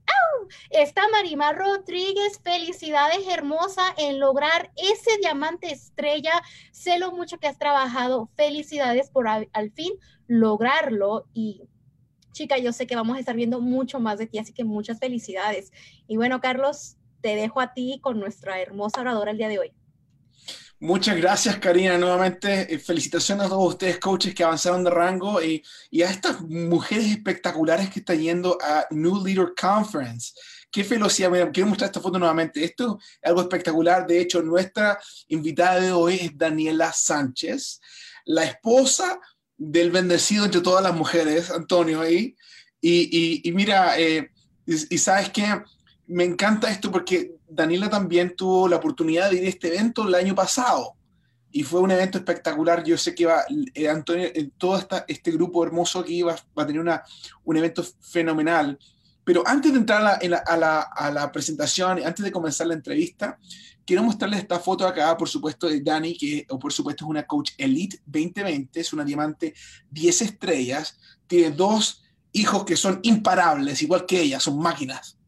Está 0.71 1.03
Marimar 1.13 1.57
Rodríguez. 1.57 2.41
Felicidades, 2.43 3.29
hermosa, 3.29 3.95
en 3.97 4.19
lograr 4.19 4.73
ese 4.77 5.17
diamante 5.21 5.71
estrella. 5.71 6.33
Sé 6.73 6.99
lo 6.99 7.13
mucho 7.13 7.39
que 7.39 7.47
has 7.47 7.59
trabajado. 7.61 8.29
Felicidades 8.35 9.09
por 9.09 9.29
al 9.29 9.71
fin 9.71 9.93
lograrlo 10.27 11.27
y 11.33 11.63
chica, 12.33 12.59
yo 12.59 12.73
sé 12.73 12.89
que 12.89 12.97
vamos 12.97 13.17
a 13.17 13.21
estar 13.21 13.37
viendo 13.37 13.61
mucho 13.61 14.01
más 14.01 14.19
de 14.19 14.27
ti, 14.27 14.39
así 14.39 14.53
que 14.53 14.65
muchas 14.65 14.99
felicidades. 14.99 15.73
Y 16.09 16.17
bueno, 16.17 16.41
Carlos, 16.41 16.97
te 17.21 17.37
dejo 17.37 17.61
a 17.61 17.73
ti 17.73 17.99
con 18.03 18.19
nuestra 18.19 18.61
hermosa 18.61 19.01
oradora 19.01 19.31
el 19.31 19.39
día 19.39 19.49
de 19.49 19.59
hoy. 19.59 19.73
Muchas 20.83 21.15
gracias, 21.19 21.59
Karina. 21.59 21.99
Nuevamente, 21.99 22.73
eh, 22.73 22.79
felicitaciones 22.79 23.45
a 23.45 23.49
todos 23.51 23.75
ustedes, 23.75 23.99
coaches 23.99 24.35
que 24.35 24.43
avanzaron 24.43 24.83
de 24.83 24.89
rango 24.89 25.43
y, 25.43 25.63
a 26.03 26.09
estas 26.09 26.41
mujeres 26.41 27.11
espectaculares 27.11 27.91
que 27.91 28.01
están 28.01 28.19
yendo 28.19 28.57
a 28.63 28.87
New 28.91 29.23
Leader 29.23 29.53
Conference. 29.61 30.33
Qué 30.71 30.83
felicidad. 30.83 31.51
quiero 31.53 31.69
mostrar 31.69 31.89
esta 31.89 32.01
foto 32.01 32.19
nuevamente. 32.19 32.65
Esto 32.65 32.99
es 33.21 33.29
algo 33.29 33.43
espectacular. 33.43 34.07
De 34.07 34.23
hecho, 34.23 34.41
nuestra 34.41 34.99
invitada 35.29 35.81
de 35.81 35.93
hoy 35.93 36.15
es 36.15 36.39
Daniela 36.39 36.95
Sánchez, 36.95 37.79
la 38.25 38.45
esposa 38.45 39.21
del 39.59 39.91
bendecido 39.91 40.47
entre 40.47 40.63
todas 40.63 40.83
las 40.83 40.95
mujeres, 40.95 41.51
Antonio. 41.51 42.09
Y, 42.09 42.35
y, 42.81 43.53
mira, 43.53 44.01
eh, 44.01 44.31
y 44.65 44.97
sabes 44.97 45.29
que 45.29 45.45
me 46.11 46.25
encanta 46.25 46.71
esto 46.71 46.91
porque 46.91 47.37
Daniela 47.49 47.89
también 47.89 48.35
tuvo 48.35 48.69
la 48.69 48.77
oportunidad 48.77 49.31
de 49.31 49.37
ir 49.37 49.47
a 49.47 49.49
este 49.49 49.69
evento 49.69 50.07
el 50.07 50.15
año 50.15 50.35
pasado 50.35 50.97
y 51.53 51.63
fue 51.63 51.81
un 51.81 51.91
evento 51.93 52.19
espectacular. 52.19 52.83
Yo 52.83 52.99
sé 52.99 53.15
que 53.15 53.27
va, 53.27 53.45
eh, 53.75 53.89
Antonio, 53.89 54.27
eh, 54.27 54.51
todo 54.59 54.81
este 55.07 55.31
grupo 55.31 55.65
hermoso 55.65 56.05
iba 56.07 56.35
va 56.59 56.63
a 56.63 56.67
tener 56.67 57.01
un 57.45 57.57
evento 57.57 57.85
fenomenal. 58.01 58.79
Pero 59.23 59.47
antes 59.47 59.73
de 59.73 59.79
entrar 59.79 60.19
a 60.25 61.11
la, 61.11 61.33
presentación, 61.33 62.01
antes 62.05 62.25
de 62.25 62.33
comenzar 62.33 62.67
la 62.67 62.75
entrevista, 62.75 63.39
quiero 63.85 64.03
mostrarles 64.03 64.41
esta 64.41 64.59
foto 64.59 64.87
acá, 64.87 65.17
por 65.17 65.29
supuesto, 65.29 65.69
de 65.69 65.81
Dani, 65.81 66.17
que 66.17 66.45
por 66.61 66.73
supuesto 66.73 67.05
es 67.05 67.11
una 67.11 67.27
coach 67.27 67.53
Elite 67.57 68.01
2020, 68.07 68.81
es 68.81 68.93
una 68.93 69.05
diamante 69.05 69.55
10 69.91 70.23
estrellas, 70.23 70.99
tiene 71.29 71.53
dos 71.53 72.03
hijos 72.33 72.65
que 72.65 72.77
son 72.77 72.99
imparables, 73.03 73.83
igual 73.83 74.07
que 74.07 74.21
ella, 74.21 74.41
son 74.41 74.59
máquinas 74.59 75.20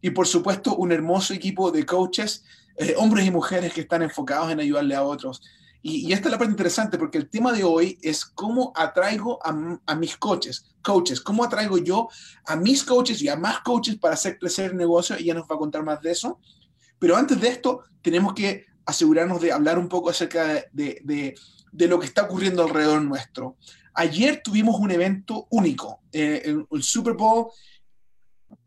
y 0.00 0.10
por 0.10 0.26
supuesto 0.26 0.76
un 0.76 0.92
hermoso 0.92 1.32
equipo 1.34 1.70
de 1.70 1.86
coaches, 1.86 2.44
eh, 2.76 2.94
hombres 2.98 3.26
y 3.26 3.30
mujeres 3.30 3.72
que 3.72 3.82
están 3.82 4.02
enfocados 4.02 4.50
en 4.50 4.60
ayudarle 4.60 4.94
a 4.94 5.02
otros. 5.02 5.42
Y, 5.82 6.12
esta 6.12 6.28
es 6.28 6.32
la 6.32 6.38
parte 6.38 6.50
interesante 6.50 6.98
porque 6.98 7.16
el 7.16 7.30
tema 7.30 7.52
de 7.52 7.62
hoy 7.62 7.96
es 8.02 8.24
cómo 8.24 8.72
atraigo 8.74 9.38
a, 9.44 9.94
mis 9.94 10.16
coaches, 10.16 10.74
coaches, 10.82 11.20
cómo 11.20 11.44
atraigo 11.44 11.78
yo 11.78 12.08
a 12.44 12.56
mis 12.56 12.82
coaches 12.82 13.22
y 13.22 13.28
a 13.28 13.36
más 13.36 13.60
coaches 13.60 13.96
para 13.96 14.14
hacer 14.14 14.36
crecer 14.38 14.72
el 14.72 14.76
negocio 14.76 15.16
y 15.16 15.24
ella 15.24 15.34
nos 15.34 15.44
va 15.44 15.54
a 15.54 15.58
contar 15.58 15.84
más 15.84 16.02
de 16.02 16.10
eso. 16.10 16.40
Pero 16.98 17.16
antes 17.16 17.40
de 17.40 17.48
esto, 17.48 17.84
tenemos 18.02 18.34
que 18.34 18.64
asegurarnos 18.84 19.40
de 19.40 19.52
hablar 19.52 19.78
un 19.78 19.88
poco 19.88 20.10
acerca 20.10 20.64
de, 20.72 21.00
de, 21.72 21.86
lo 21.86 22.00
que 22.00 22.06
está 22.06 22.22
ocurriendo 22.22 22.64
alrededor 22.64 23.02
nuestro. 23.02 23.56
Ayer 23.94 24.40
tuvimos 24.42 24.80
un 24.80 24.90
evento 24.90 25.46
único, 25.50 26.00
eh, 26.12 26.56
el 26.70 26.82
Super 26.82 27.14
Bowl 27.14 27.46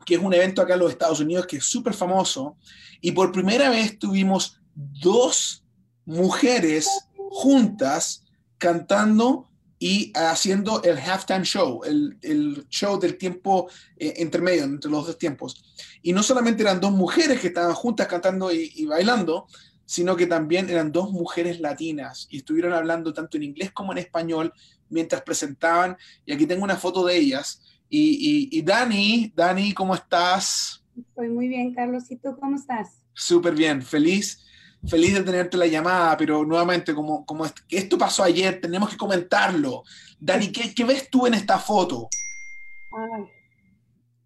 que 0.05 0.15
es 0.15 0.21
un 0.21 0.33
evento 0.33 0.61
acá 0.61 0.73
en 0.73 0.79
los 0.79 0.91
Estados 0.91 1.19
Unidos 1.19 1.45
que 1.45 1.57
es 1.57 1.65
súper 1.65 1.93
famoso, 1.93 2.57
y 3.01 3.11
por 3.11 3.31
primera 3.31 3.69
vez 3.69 3.97
tuvimos 3.97 4.59
dos 4.75 5.63
mujeres 6.05 6.87
juntas 7.15 8.23
cantando 8.57 9.49
y 9.79 10.11
haciendo 10.13 10.83
el 10.83 10.97
halftime 10.97 11.45
show, 11.45 11.81
el, 11.85 12.17
el 12.21 12.67
show 12.69 12.99
del 12.99 13.17
tiempo 13.17 13.69
eh, 13.97 14.13
intermedio, 14.17 14.65
entre 14.65 14.91
los 14.91 15.07
dos 15.07 15.17
tiempos. 15.17 15.63
Y 16.01 16.11
no 16.11 16.21
solamente 16.21 16.63
eran 16.63 16.81
dos 16.81 16.91
mujeres 16.91 17.39
que 17.39 17.47
estaban 17.47 17.73
juntas 17.73 18.07
cantando 18.07 18.51
y, 18.51 18.73
y 18.75 18.85
bailando, 18.85 19.47
sino 19.85 20.17
que 20.17 20.27
también 20.27 20.69
eran 20.69 20.91
dos 20.91 21.11
mujeres 21.11 21.61
latinas 21.61 22.27
y 22.29 22.37
estuvieron 22.37 22.73
hablando 22.73 23.13
tanto 23.13 23.37
en 23.37 23.43
inglés 23.43 23.71
como 23.71 23.93
en 23.93 23.99
español 23.99 24.53
mientras 24.89 25.21
presentaban. 25.21 25.97
Y 26.25 26.33
aquí 26.33 26.45
tengo 26.45 26.63
una 26.63 26.75
foto 26.75 27.05
de 27.05 27.15
ellas. 27.15 27.61
Y, 27.89 28.61
Dani, 28.61 29.33
Dani, 29.35 29.73
¿cómo 29.73 29.95
estás? 29.95 30.83
Estoy 30.95 31.29
muy 31.29 31.47
bien, 31.47 31.73
Carlos. 31.73 32.09
¿Y 32.11 32.17
tú 32.17 32.37
cómo 32.39 32.55
estás? 32.55 33.01
Súper 33.13 33.55
bien, 33.55 33.81
feliz, 33.81 34.45
feliz 34.87 35.15
de 35.15 35.23
tenerte 35.23 35.57
la 35.57 35.65
llamada, 35.65 36.15
pero 36.15 36.45
nuevamente, 36.45 36.93
como, 36.93 37.25
como 37.25 37.45
esto 37.69 37.97
pasó 37.97 38.23
ayer, 38.23 38.61
tenemos 38.61 38.89
que 38.89 38.97
comentarlo. 38.97 39.83
Dani, 40.19 40.51
¿qué, 40.51 40.83
ves 40.83 41.09
tú 41.09 41.25
en 41.25 41.33
esta 41.33 41.57
foto? 41.57 42.09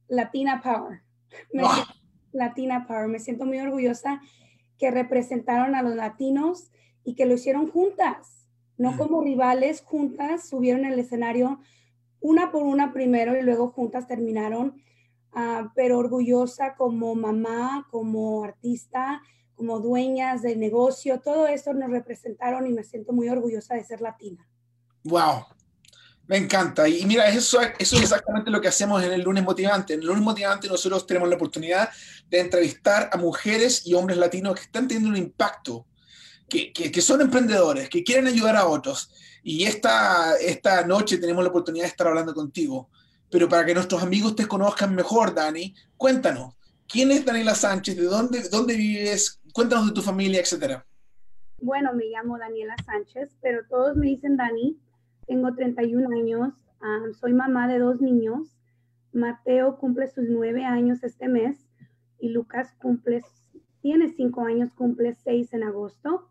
Latina 0.09 0.61
Power. 0.61 1.01
Ah. 1.63 1.95
Latina 2.33 2.85
Power. 2.85 3.07
Me 3.07 3.19
siento 3.19 3.45
muy 3.45 3.59
orgullosa 3.59 4.21
que 4.77 4.91
representaron 4.91 5.75
a 5.75 5.81
los 5.81 5.95
latinos 5.95 6.71
y 7.05 7.15
que 7.15 7.25
lo 7.25 7.35
hicieron 7.35 7.69
juntas, 7.69 8.47
no 8.77 8.93
mm. 8.93 8.97
como 8.97 9.21
rivales, 9.21 9.81
juntas, 9.81 10.49
subieron 10.49 10.85
el 10.85 10.99
escenario 10.99 11.59
una 12.23 12.51
por 12.51 12.63
una 12.63 12.93
primero 12.93 13.37
y 13.37 13.43
luego 13.43 13.69
juntas 13.69 14.07
terminaron, 14.07 14.81
ah, 15.33 15.71
pero 15.75 15.99
orgullosa 15.99 16.75
como 16.75 17.13
mamá, 17.13 17.85
como 17.91 18.43
artista, 18.45 19.21
como 19.55 19.79
dueñas 19.79 20.41
de 20.41 20.55
negocio, 20.55 21.19
todo 21.19 21.47
esto 21.47 21.73
nos 21.73 21.91
representaron 21.91 22.65
y 22.65 22.71
me 22.71 22.83
siento 22.83 23.11
muy 23.11 23.29
orgullosa 23.29 23.75
de 23.75 23.83
ser 23.83 24.01
latina. 24.01 24.47
Wow, 25.03 25.43
me 26.27 26.37
encanta. 26.37 26.87
Y 26.87 27.05
mira, 27.05 27.27
eso, 27.27 27.59
eso 27.77 27.95
es 27.97 28.01
exactamente 28.01 28.49
lo 28.49 28.61
que 28.61 28.69
hacemos 28.69 29.03
en 29.03 29.11
el 29.11 29.21
lunes 29.21 29.43
motivante. 29.43 29.93
En 29.93 29.99
el 29.99 30.07
lunes 30.07 30.23
motivante 30.23 30.69
nosotros 30.69 31.05
tenemos 31.05 31.27
la 31.27 31.35
oportunidad 31.35 31.89
de 32.29 32.39
entrevistar 32.39 33.09
a 33.11 33.17
mujeres 33.17 33.85
y 33.85 33.95
hombres 33.95 34.17
latinos 34.17 34.55
que 34.55 34.61
están 34.61 34.87
teniendo 34.87 35.09
un 35.09 35.17
impacto, 35.17 35.85
que, 36.47 36.71
que 36.71 37.01
son 37.01 37.19
emprendedores, 37.19 37.89
que 37.89 38.03
quieren 38.03 38.27
ayudar 38.27 38.55
a 38.55 38.67
otros 38.67 39.11
y 39.43 39.65
esta, 39.65 40.37
esta 40.37 40.85
noche 40.87 41.17
tenemos 41.17 41.43
la 41.43 41.49
oportunidad 41.49 41.83
de 41.83 41.89
estar 41.89 42.07
hablando 42.07 42.33
contigo. 42.33 42.89
Pero 43.29 43.49
para 43.49 43.65
que 43.65 43.73
nuestros 43.73 44.01
amigos 44.01 44.35
te 44.35 44.47
conozcan 44.47 44.95
mejor, 44.95 45.33
Dani, 45.33 45.75
cuéntanos, 45.97 46.55
¿quién 46.87 47.11
es 47.11 47.25
Daniela 47.25 47.53
Sánchez? 47.53 47.97
¿De 47.97 48.03
dónde, 48.03 48.47
dónde 48.49 48.75
vives? 48.75 49.41
Cuéntanos 49.51 49.87
de 49.87 49.93
tu 49.93 50.01
familia, 50.01 50.39
etcétera. 50.39 50.85
Bueno, 51.59 51.93
me 51.93 52.05
llamo 52.05 52.37
Daniela 52.37 52.75
Sánchez, 52.85 53.35
pero 53.41 53.61
todos 53.69 53.95
me 53.95 54.07
dicen 54.07 54.37
Dani. 54.37 54.77
Tengo 55.27 55.53
31 55.53 56.09
años, 56.09 56.53
soy 57.19 57.33
mamá 57.33 57.67
de 57.67 57.79
dos 57.79 58.01
niños. 58.01 58.49
Mateo 59.13 59.77
cumple 59.77 60.07
sus 60.07 60.25
nueve 60.27 60.65
años 60.65 61.03
este 61.03 61.27
mes 61.27 61.57
y 62.19 62.29
Lucas 62.29 62.73
cumple, 62.79 63.21
tiene 63.81 64.09
cinco 64.09 64.41
años, 64.41 64.73
cumple 64.73 65.13
seis 65.13 65.53
en 65.53 65.63
agosto. 65.63 66.29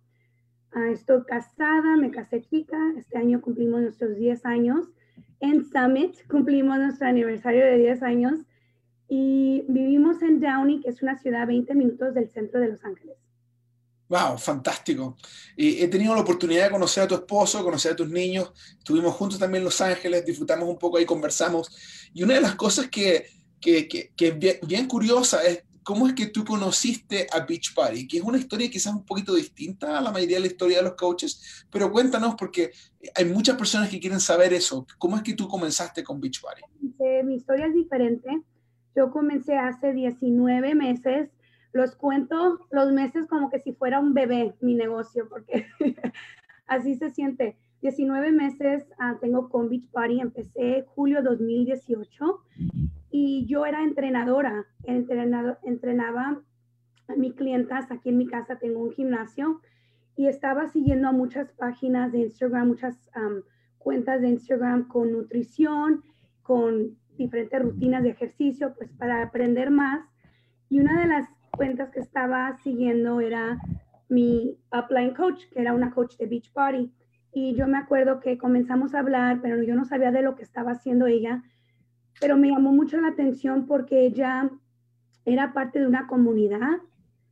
Ah, 0.75 0.88
estoy 0.91 1.23
casada, 1.25 1.97
me 1.99 2.11
casé 2.11 2.43
chica, 2.43 2.79
este 2.97 3.19
año 3.19 3.43
cumplimos 3.43 3.83
nuestros 3.83 4.17
10 4.17 4.47
años. 4.47 4.87
En 5.41 5.67
Summit 5.71 6.17
cumplimos 6.31 6.79
nuestro 6.79 7.09
aniversario 7.09 7.64
de 7.64 7.76
10 7.76 8.02
años 8.02 8.41
y 9.07 9.64
vivimos 9.69 10.23
en 10.23 10.41
Downey, 10.41 10.81
que 10.81 10.88
es 10.88 11.02
una 11.02 11.19
ciudad 11.19 11.43
a 11.43 11.47
20 11.47 11.75
minutos 11.75 12.14
del 12.14 12.31
centro 12.31 12.59
de 12.59 12.69
Los 12.69 12.85
Ángeles. 12.85 13.17
Wow, 14.09 14.38
fantástico. 14.38 15.17
He 15.57 15.88
tenido 15.88 16.14
la 16.14 16.23
oportunidad 16.23 16.64
de 16.64 16.71
conocer 16.71 17.02
a 17.02 17.09
tu 17.09 17.14
esposo, 17.14 17.62
conocer 17.62 17.93
a 17.93 17.97
tus 17.97 18.09
niños. 18.09 18.52
Estuvimos 18.79 19.14
juntos 19.14 19.38
también 19.38 19.61
en 19.61 19.64
Los 19.64 19.81
Ángeles, 19.81 20.25
disfrutamos 20.25 20.69
un 20.69 20.79
poco 20.79 20.97
ahí, 20.97 21.05
conversamos. 21.05 22.11
Y 22.14 22.23
una 22.23 22.35
de 22.35 22.41
las 22.41 22.55
cosas 22.55 22.88
que, 22.88 23.26
que, 23.61 23.88
que, 23.88 24.12
que 24.14 24.31
bien, 24.33 24.59
bien 24.67 24.87
curiosa 24.87 25.43
es 25.45 25.64
¿cómo 25.82 26.06
es 26.06 26.14
que 26.14 26.26
tú 26.26 26.44
conociste 26.44 27.26
a 27.32 27.40
Beach 27.40 27.74
Party? 27.74 28.06
Que 28.06 28.18
es 28.18 28.22
una 28.22 28.38
historia 28.38 28.70
quizás 28.70 28.94
un 28.94 29.04
poquito 29.04 29.34
distinta 29.34 29.98
a 29.98 30.00
la 30.00 30.10
mayoría 30.10 30.36
de 30.36 30.42
la 30.42 30.46
historia 30.46 30.78
de 30.78 30.84
los 30.84 30.94
coaches, 30.94 31.66
pero 31.70 31.90
cuéntanos 31.90 32.34
porque 32.36 32.70
hay 33.14 33.24
muchas 33.24 33.56
personas 33.56 33.88
que 33.88 34.00
quieren 34.00 34.20
saber 34.20 34.52
eso. 34.52 34.86
¿Cómo 34.98 35.16
es 35.16 35.22
que 35.22 35.34
tú 35.34 35.48
comenzaste 35.48 36.02
con 36.02 36.20
Beach 36.20 36.40
Party? 36.40 36.62
mi 37.24 37.34
historia 37.34 37.66
es 37.66 37.74
diferente. 37.74 38.42
Yo 38.94 39.10
comencé 39.10 39.56
hace 39.56 39.92
19 39.92 40.74
meses. 40.74 41.30
Los 41.72 41.96
cuento 41.96 42.60
los 42.70 42.92
meses 42.92 43.26
como 43.28 43.50
que 43.50 43.60
si 43.60 43.72
fuera 43.72 43.98
un 43.98 44.14
bebé 44.14 44.54
mi 44.60 44.74
negocio, 44.74 45.28
porque 45.28 45.66
así 46.66 46.94
se 46.96 47.10
siente. 47.10 47.56
19 47.82 48.32
meses 48.32 48.86
ah, 48.98 49.18
tengo 49.20 49.48
con 49.48 49.68
Beach 49.68 49.88
Party, 49.90 50.20
empecé 50.20 50.84
julio 50.94 51.22
2018 51.22 52.40
y 53.10 53.44
yo 53.46 53.66
era 53.66 53.82
entrenadora, 53.82 54.64
entrenado, 54.84 55.58
entrenaba 55.64 56.40
a 57.08 57.16
mis 57.16 57.34
clientas, 57.34 57.90
aquí 57.90 58.10
en 58.10 58.18
mi 58.18 58.26
casa 58.26 58.58
tengo 58.58 58.80
un 58.80 58.92
gimnasio 58.92 59.60
y 60.16 60.28
estaba 60.28 60.68
siguiendo 60.68 61.08
a 61.08 61.12
muchas 61.12 61.50
páginas 61.52 62.12
de 62.12 62.20
Instagram, 62.20 62.68
muchas 62.68 63.10
cuentas 63.78 64.20
de 64.20 64.28
Instagram 64.28 64.86
con 64.86 65.10
nutrición, 65.12 66.02
con 66.42 66.96
diferentes 67.16 67.60
rutinas 67.60 68.02
de 68.02 68.10
ejercicio, 68.10 68.74
pues 68.76 68.90
para 68.92 69.22
aprender 69.22 69.70
más. 69.70 70.06
Y 70.68 70.80
una 70.80 71.00
de 71.00 71.08
las 71.08 71.28
cuentas 71.50 71.90
que 71.90 72.00
estaba 72.00 72.56
siguiendo 72.58 73.20
era 73.20 73.58
mi 74.08 74.56
upline 74.72 75.14
coach, 75.14 75.44
que 75.50 75.60
era 75.60 75.74
una 75.74 75.90
coach 75.90 76.16
de 76.16 76.26
Beach 76.26 76.52
Body. 76.52 76.92
Y 77.32 77.54
yo 77.54 77.66
me 77.66 77.78
acuerdo 77.78 78.20
que 78.20 78.38
comenzamos 78.38 78.94
a 78.94 79.00
hablar, 79.00 79.40
pero 79.40 79.62
yo 79.62 79.74
no 79.74 79.84
sabía 79.84 80.12
de 80.12 80.22
lo 80.22 80.36
que 80.36 80.42
estaba 80.42 80.72
haciendo 80.72 81.06
ella 81.06 81.42
pero 82.20 82.36
me 82.36 82.50
llamó 82.50 82.72
mucho 82.72 83.00
la 83.00 83.08
atención 83.08 83.66
porque 83.66 84.06
ella 84.06 84.50
era 85.24 85.52
parte 85.52 85.80
de 85.80 85.86
una 85.86 86.06
comunidad, 86.06 86.78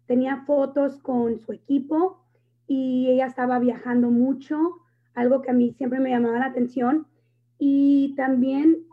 tenía 0.06 0.38
fotos 0.44 0.98
con 0.98 1.38
su 1.38 1.52
equipo 1.52 2.24
y 2.66 3.08
ella 3.08 3.26
estaba 3.26 3.58
viajando 3.58 4.10
mucho, 4.10 4.78
algo 5.14 5.42
que 5.42 5.50
a 5.50 5.54
mí 5.54 5.72
siempre 5.72 6.00
me 6.00 6.10
llamaba 6.10 6.38
la 6.38 6.46
atención. 6.46 7.06
Y 7.58 8.14
también 8.16 8.84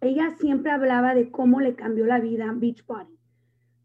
ella 0.00 0.30
siempre 0.38 0.70
hablaba 0.70 1.14
de 1.14 1.30
cómo 1.30 1.60
le 1.60 1.74
cambió 1.74 2.06
la 2.06 2.20
vida 2.20 2.48
a 2.48 2.52
Beachbody. 2.52 3.18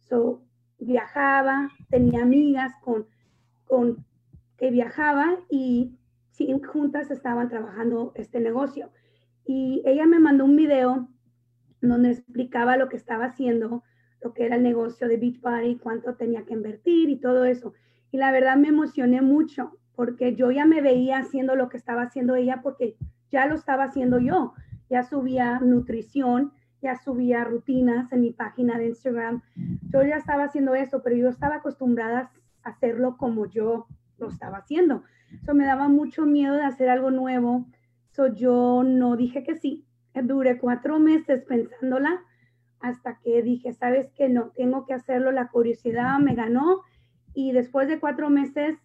So, 0.01 0.41
viajaba, 0.79 1.71
tenía 1.89 2.23
amigas 2.23 2.73
con, 2.83 3.07
con 3.65 4.05
que 4.57 4.71
viajaba 4.71 5.37
y 5.49 5.95
juntas 6.65 7.11
estaban 7.11 7.49
trabajando 7.49 8.11
este 8.15 8.39
negocio. 8.39 8.91
Y 9.45 9.81
ella 9.85 10.05
me 10.05 10.19
mandó 10.19 10.45
un 10.45 10.55
video 10.55 11.07
donde 11.81 12.11
explicaba 12.11 12.77
lo 12.77 12.89
que 12.89 12.97
estaba 12.97 13.25
haciendo, 13.25 13.83
lo 14.21 14.33
que 14.33 14.45
era 14.45 14.55
el 14.55 14.63
negocio 14.63 15.07
de 15.07 15.17
Beach 15.17 15.39
Party, 15.41 15.77
cuánto 15.77 16.15
tenía 16.15 16.43
que 16.43 16.53
invertir 16.53 17.09
y 17.09 17.19
todo 17.19 17.45
eso. 17.45 17.73
Y 18.11 18.17
la 18.17 18.31
verdad 18.31 18.57
me 18.57 18.69
emocioné 18.69 19.21
mucho 19.21 19.77
porque 19.95 20.35
yo 20.35 20.51
ya 20.51 20.65
me 20.65 20.81
veía 20.81 21.19
haciendo 21.19 21.55
lo 21.55 21.69
que 21.69 21.77
estaba 21.77 22.03
haciendo 22.03 22.35
ella 22.35 22.61
porque 22.61 22.97
ya 23.31 23.45
lo 23.47 23.55
estaba 23.55 23.85
haciendo 23.85 24.19
yo. 24.19 24.53
Ya 24.89 25.03
subía 25.03 25.59
nutrición, 25.59 26.53
ya 26.81 26.95
subía 26.95 27.43
rutinas 27.43 28.11
en 28.11 28.21
mi 28.21 28.31
página 28.31 28.77
de 28.77 28.87
Instagram. 28.87 29.41
Yo 29.91 30.03
ya 30.03 30.17
estaba 30.17 30.45
haciendo 30.45 30.75
eso, 30.75 31.01
pero 31.03 31.15
yo 31.15 31.29
estaba 31.29 31.55
acostumbrada 31.55 32.31
a 32.63 32.69
hacerlo 32.69 33.17
como 33.17 33.47
yo 33.47 33.87
lo 34.17 34.29
estaba 34.29 34.59
haciendo. 34.59 35.03
Eso 35.31 35.53
me 35.53 35.65
daba 35.65 35.87
mucho 35.87 36.25
miedo 36.25 36.55
de 36.55 36.63
hacer 36.63 36.89
algo 36.89 37.11
nuevo. 37.11 37.65
So 38.11 38.33
yo 38.33 38.83
no 38.83 39.15
dije 39.15 39.43
que 39.43 39.55
sí. 39.55 39.85
Duré 40.13 40.57
cuatro 40.57 40.99
meses 40.99 41.43
pensándola 41.43 42.23
hasta 42.79 43.19
que 43.19 43.41
dije, 43.43 43.73
sabes 43.73 44.11
que 44.13 44.29
no, 44.29 44.51
tengo 44.55 44.85
que 44.85 44.93
hacerlo. 44.93 45.31
La 45.31 45.49
curiosidad 45.49 46.19
me 46.19 46.35
ganó 46.35 46.81
y 47.33 47.51
después 47.51 47.87
de 47.87 47.99
cuatro 47.99 48.29
meses 48.29 48.77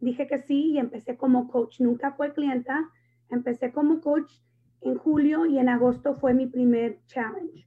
dije 0.00 0.26
que 0.26 0.42
sí 0.42 0.72
y 0.72 0.78
empecé 0.78 1.16
como 1.16 1.48
coach. 1.48 1.80
Nunca 1.80 2.12
fue 2.12 2.32
clienta. 2.32 2.90
Empecé 3.30 3.72
como 3.72 4.00
coach 4.00 4.32
en 4.80 4.96
julio 4.96 5.46
y 5.46 5.58
en 5.58 5.68
agosto 5.68 6.16
fue 6.16 6.34
mi 6.34 6.46
primer 6.46 6.98
challenge. 7.06 7.66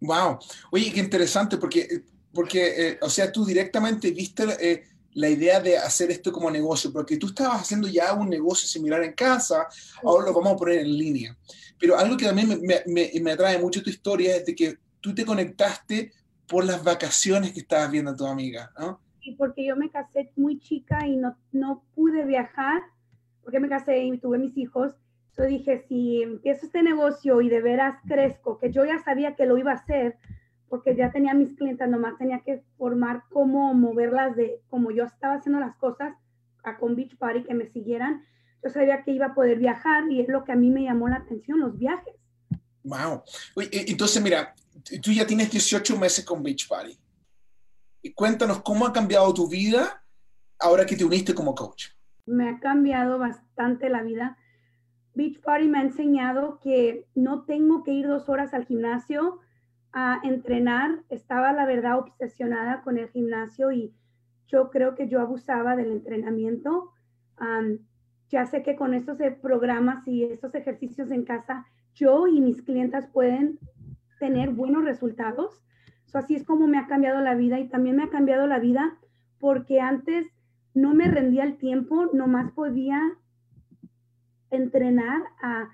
Wow. 0.00 0.38
Oye, 0.70 0.92
qué 0.92 1.00
interesante 1.00 1.56
porque, 1.56 2.04
porque 2.34 2.88
eh, 2.88 2.98
o 3.00 3.08
sea, 3.08 3.32
tú 3.32 3.44
directamente 3.44 4.10
viste 4.10 4.44
eh, 4.60 4.84
la 5.14 5.28
idea 5.28 5.60
de 5.60 5.76
hacer 5.76 6.10
esto 6.10 6.32
como 6.32 6.50
negocio, 6.50 6.92
porque 6.92 7.16
tú 7.16 7.26
estabas 7.28 7.62
haciendo 7.62 7.88
ya 7.88 8.12
un 8.14 8.28
negocio 8.28 8.66
similar 8.66 9.02
en 9.02 9.12
casa, 9.12 9.66
ahora 10.02 10.26
lo 10.26 10.34
vamos 10.34 10.54
a 10.54 10.56
poner 10.56 10.80
en 10.80 10.96
línea. 10.96 11.36
Pero 11.78 11.98
algo 11.98 12.16
que 12.16 12.26
también 12.26 12.48
me, 12.48 12.82
me, 12.86 13.10
me 13.20 13.32
atrae 13.32 13.58
mucho 13.58 13.82
tu 13.82 13.90
historia 13.90 14.36
es 14.36 14.46
de 14.46 14.54
que 14.54 14.78
tú 15.00 15.14
te 15.14 15.24
conectaste 15.24 16.12
por 16.46 16.64
las 16.64 16.82
vacaciones 16.82 17.52
que 17.52 17.60
estabas 17.60 17.90
viendo 17.90 18.10
a 18.10 18.16
tu 18.16 18.26
amiga, 18.26 18.70
¿no? 18.78 19.00
Sí, 19.22 19.34
porque 19.38 19.64
yo 19.64 19.76
me 19.76 19.90
casé 19.90 20.30
muy 20.36 20.58
chica 20.58 21.06
y 21.06 21.16
no, 21.16 21.36
no 21.52 21.84
pude 21.94 22.24
viajar, 22.24 22.82
porque 23.42 23.60
me 23.60 23.68
casé 23.68 24.04
y 24.04 24.18
tuve 24.18 24.38
mis 24.38 24.56
hijos. 24.56 24.94
Yo 25.36 25.44
dije, 25.44 25.84
si 25.88 26.22
empiezo 26.22 26.66
este 26.66 26.82
negocio 26.82 27.40
y 27.40 27.48
de 27.48 27.62
veras 27.62 27.96
crezco, 28.06 28.58
que 28.58 28.72
yo 28.72 28.84
ya 28.84 28.98
sabía 29.02 29.34
que 29.34 29.46
lo 29.46 29.56
iba 29.56 29.72
a 29.72 29.76
hacer, 29.76 30.18
porque 30.72 30.96
ya 30.96 31.12
tenía 31.12 31.34
mis 31.34 31.54
clientes, 31.54 31.86
nomás 31.86 32.16
tenía 32.16 32.40
que 32.40 32.64
formar 32.78 33.24
cómo 33.28 33.74
moverlas 33.74 34.34
de 34.36 34.62
como 34.70 34.90
yo 34.90 35.04
estaba 35.04 35.34
haciendo 35.34 35.60
las 35.60 35.76
cosas 35.76 36.14
a 36.64 36.78
con 36.78 36.96
Beach 36.96 37.18
Party, 37.18 37.42
que 37.42 37.52
me 37.52 37.66
siguieran. 37.66 38.24
Yo 38.64 38.70
sabía 38.70 39.02
que 39.02 39.10
iba 39.10 39.26
a 39.26 39.34
poder 39.34 39.58
viajar 39.58 40.10
y 40.10 40.22
es 40.22 40.28
lo 40.28 40.44
que 40.44 40.52
a 40.52 40.56
mí 40.56 40.70
me 40.70 40.84
llamó 40.84 41.10
la 41.10 41.16
atención, 41.16 41.60
los 41.60 41.76
viajes. 41.76 42.14
Wow. 42.84 43.22
Entonces, 43.70 44.22
mira, 44.22 44.54
tú 45.02 45.12
ya 45.12 45.26
tienes 45.26 45.50
18 45.50 45.98
meses 45.98 46.24
con 46.24 46.42
Beach 46.42 46.66
Party. 46.66 46.98
Y 48.00 48.14
cuéntanos 48.14 48.62
cómo 48.62 48.86
ha 48.86 48.94
cambiado 48.94 49.34
tu 49.34 49.46
vida 49.50 50.02
ahora 50.58 50.86
que 50.86 50.96
te 50.96 51.04
uniste 51.04 51.34
como 51.34 51.54
coach. 51.54 51.88
Me 52.24 52.48
ha 52.48 52.58
cambiado 52.60 53.18
bastante 53.18 53.90
la 53.90 54.02
vida. 54.02 54.38
Beach 55.12 55.38
Party 55.42 55.68
me 55.68 55.80
ha 55.80 55.82
enseñado 55.82 56.60
que 56.60 57.04
no 57.14 57.44
tengo 57.44 57.84
que 57.84 57.90
ir 57.90 58.08
dos 58.08 58.30
horas 58.30 58.54
al 58.54 58.64
gimnasio 58.64 59.38
a 59.92 60.20
entrenar, 60.22 61.02
estaba 61.10 61.52
la 61.52 61.66
verdad 61.66 61.98
obsesionada 61.98 62.82
con 62.82 62.98
el 62.98 63.08
gimnasio 63.08 63.72
y 63.72 63.92
yo 64.48 64.70
creo 64.70 64.94
que 64.94 65.08
yo 65.08 65.20
abusaba 65.20 65.76
del 65.76 65.92
entrenamiento. 65.92 66.92
ya 68.28 68.46
sé 68.46 68.62
que 68.62 68.76
con 68.76 68.94
estos 68.94 69.18
programas 69.42 70.06
y 70.08 70.24
estos 70.24 70.54
ejercicios 70.54 71.10
en 71.10 71.24
casa, 71.24 71.66
yo 71.94 72.26
y 72.26 72.40
mis 72.40 72.62
clientas 72.62 73.06
pueden 73.08 73.58
tener 74.18 74.50
buenos 74.50 74.84
resultados. 74.84 75.62
así 76.14 76.34
es 76.36 76.44
como 76.44 76.66
me 76.66 76.78
ha 76.78 76.86
cambiado 76.86 77.20
la 77.20 77.34
vida 77.34 77.58
y 77.58 77.68
también 77.68 77.96
me 77.96 78.04
ha 78.04 78.10
cambiado 78.10 78.46
la 78.46 78.58
vida 78.58 78.96
porque 79.38 79.80
antes 79.80 80.26
no 80.74 80.94
me 80.94 81.08
rendía 81.08 81.44
el 81.44 81.56
tiempo, 81.58 82.06
nomás 82.12 82.52
podía 82.52 83.00
entrenar 84.50 85.22
a 85.42 85.68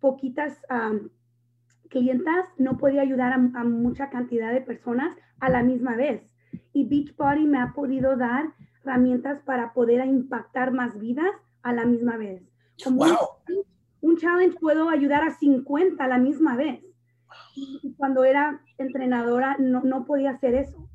poquitas 0.00 0.60
clientas, 1.92 2.46
no 2.56 2.78
podía 2.78 3.02
ayudar 3.02 3.32
a, 3.32 3.64
mucha 3.64 4.08
cantidad 4.08 4.52
de 4.52 4.62
personas 4.62 5.16
a 5.38 5.50
la 5.50 5.62
misma 5.62 5.94
vez. 5.94 6.22
Y 6.72 6.88
Beachbody 6.88 7.46
me 7.46 7.58
ha 7.58 7.72
podido 7.74 8.16
dar 8.16 8.54
herramientas 8.80 9.40
para 9.42 9.72
poder 9.74 10.04
impactar 10.06 10.72
más 10.72 10.98
vidas 10.98 11.30
a 11.62 11.72
la 11.72 11.84
misma 11.84 12.16
vez. 12.16 12.42
Como 12.82 13.04
un, 14.00 14.16
challenge 14.16 14.58
puedo 14.58 14.88
ayudar 14.88 15.22
a 15.22 15.34
50 15.34 16.02
a 16.02 16.08
la 16.08 16.18
misma 16.18 16.56
vez. 16.56 16.82
Y 17.56 17.94
cuando 17.96 18.24
era 18.24 18.62
entrenadora 18.78 19.56
no, 19.58 19.82
no 19.82 20.04
podía 20.06 20.30
hacer 20.30 20.54
eso. 20.54 20.88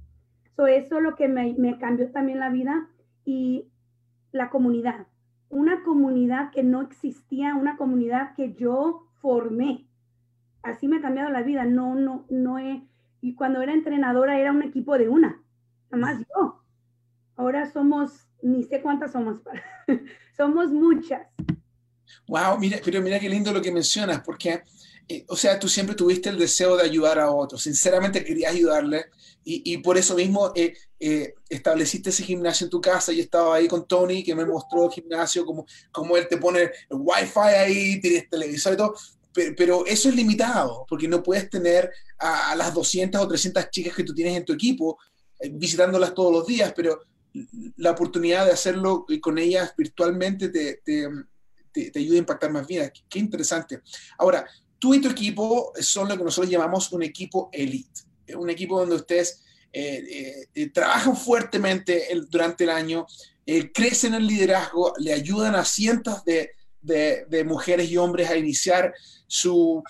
So, 0.55 0.65
eso 0.65 0.97
es 0.97 1.03
lo 1.03 1.15
que 1.15 1.27
me, 1.27 1.53
me 1.57 1.77
cambió 1.77 2.11
también 2.11 2.39
la 2.39 2.49
vida 2.49 2.89
y 3.23 3.69
la 4.31 4.49
comunidad. 4.49 5.05
Una 5.49 5.83
comunidad 5.83 6.49
que 6.51 6.63
no 6.63 6.81
existía, 6.81 7.55
una 7.55 7.77
comunidad 7.77 8.33
que 8.35 8.53
yo 8.55 9.07
formé 9.21 9.87
así 10.67 10.87
me 10.87 10.97
ha 10.97 11.01
cambiado 11.01 11.29
la 11.29 11.41
vida. 11.41 11.65
No, 11.65 11.95
no, 11.95 12.25
no 12.29 12.59
he. 12.59 12.83
Y 13.21 13.35
cuando 13.35 13.61
era 13.61 13.73
entrenadora 13.73 14.39
era 14.39 14.51
un 14.51 14.63
equipo 14.63 14.97
de 14.97 15.09
una, 15.09 15.43
nada 15.89 15.97
más 15.97 16.19
yo. 16.19 16.63
Ahora 17.35 17.69
somos, 17.71 18.27
ni 18.41 18.63
sé 18.63 18.81
cuántas 18.81 19.11
somos, 19.11 19.39
somos 20.37 20.71
muchas. 20.71 21.27
Wow, 22.27 22.57
mira, 22.59 22.79
pero 22.83 23.01
mira 23.01 23.19
qué 23.19 23.29
lindo 23.29 23.51
lo 23.51 23.61
que 23.61 23.71
mencionas, 23.71 24.21
porque, 24.21 24.63
eh, 25.07 25.25
o 25.27 25.35
sea, 25.35 25.59
tú 25.59 25.67
siempre 25.67 25.95
tuviste 25.95 26.29
el 26.29 26.37
deseo 26.37 26.77
de 26.77 26.83
ayudar 26.83 27.19
a 27.19 27.31
otros, 27.31 27.63
sinceramente 27.63 28.23
querías 28.23 28.53
ayudarle 28.53 29.05
y, 29.43 29.73
y 29.73 29.77
por 29.77 29.97
eso 29.97 30.15
mismo 30.15 30.51
eh, 30.55 30.73
eh, 30.99 31.35
estableciste 31.49 32.09
ese 32.09 32.23
gimnasio 32.23 32.65
en 32.65 32.71
tu 32.71 32.81
casa 32.81 33.13
y 33.13 33.21
estaba 33.21 33.55
ahí 33.55 33.67
con 33.67 33.87
Tony 33.87 34.23
que 34.23 34.35
me 34.35 34.45
mostró 34.45 34.85
el 34.85 34.91
gimnasio, 34.91 35.45
como, 35.45 35.65
como 35.91 36.17
él 36.17 36.27
te 36.27 36.37
pone 36.37 36.63
el 36.63 36.71
wifi 36.89 37.39
ahí, 37.39 38.01
tienes 38.01 38.29
televisor 38.29 38.73
y 38.73 38.77
todo, 38.77 38.95
pero, 39.55 39.85
eso 39.85 40.09
es 40.09 40.15
limitado, 40.15 40.85
porque 40.87 41.07
no 41.07 41.21
puedes 41.21 41.49
tener 41.49 41.91
a, 42.17 42.55
las 42.55 42.73
200 42.73 43.21
o 43.21 43.27
300 43.27 43.69
chicas 43.69 43.95
que 43.95 44.03
tú 44.03 44.13
tienes 44.13 44.35
en 44.35 44.45
tu 44.45 44.53
equipo 44.53 44.97
eh, 45.39 45.49
visitándolas 45.53 46.13
todos 46.13 46.31
los 46.31 46.47
días, 46.47 46.73
pero 46.75 46.99
la 47.77 47.91
oportunidad 47.91 48.45
de 48.45 48.51
hacerlo 48.51 49.05
con 49.21 49.37
ellas 49.37 49.73
virtualmente 49.77 50.49
te, 50.49 50.81
te, 50.83 51.99
ayuda 51.99 52.15
a 52.15 52.19
impactar 52.19 52.51
más 52.51 52.65
vidas. 52.65 52.91
Qué, 53.07 53.19
interesante. 53.19 53.81
Ahora, 54.17 54.47
tú 54.79 54.95
y 54.95 55.01
tu 55.01 55.09
equipo 55.09 55.71
son 55.79 56.09
lo 56.09 56.17
que 56.17 56.23
nosotros 56.23 56.49
llamamos 56.49 56.91
un 56.91 57.03
equipo 57.03 57.49
elite, 57.51 58.01
un 58.35 58.49
equipo 58.49 58.79
donde 58.79 58.95
ustedes 58.95 59.43
eh, 59.71 60.47
eh, 60.55 60.69
trabajan 60.71 61.15
fuertemente 61.15 62.07
durante 62.29 62.63
el 62.63 62.71
año, 62.71 63.05
crecen 63.73 64.15
en 64.15 64.21
el 64.21 64.27
liderazgo, 64.27 64.93
le 64.97 65.13
ayudan 65.13 65.55
a 65.55 65.63
cientos 65.63 66.25
de, 66.25 66.51
de, 66.81 67.43
mujeres 67.45 67.89
y 67.89 67.97
hombres 67.97 68.29
a 68.29 68.37
iniciar 68.37 68.93
su, 69.27 69.83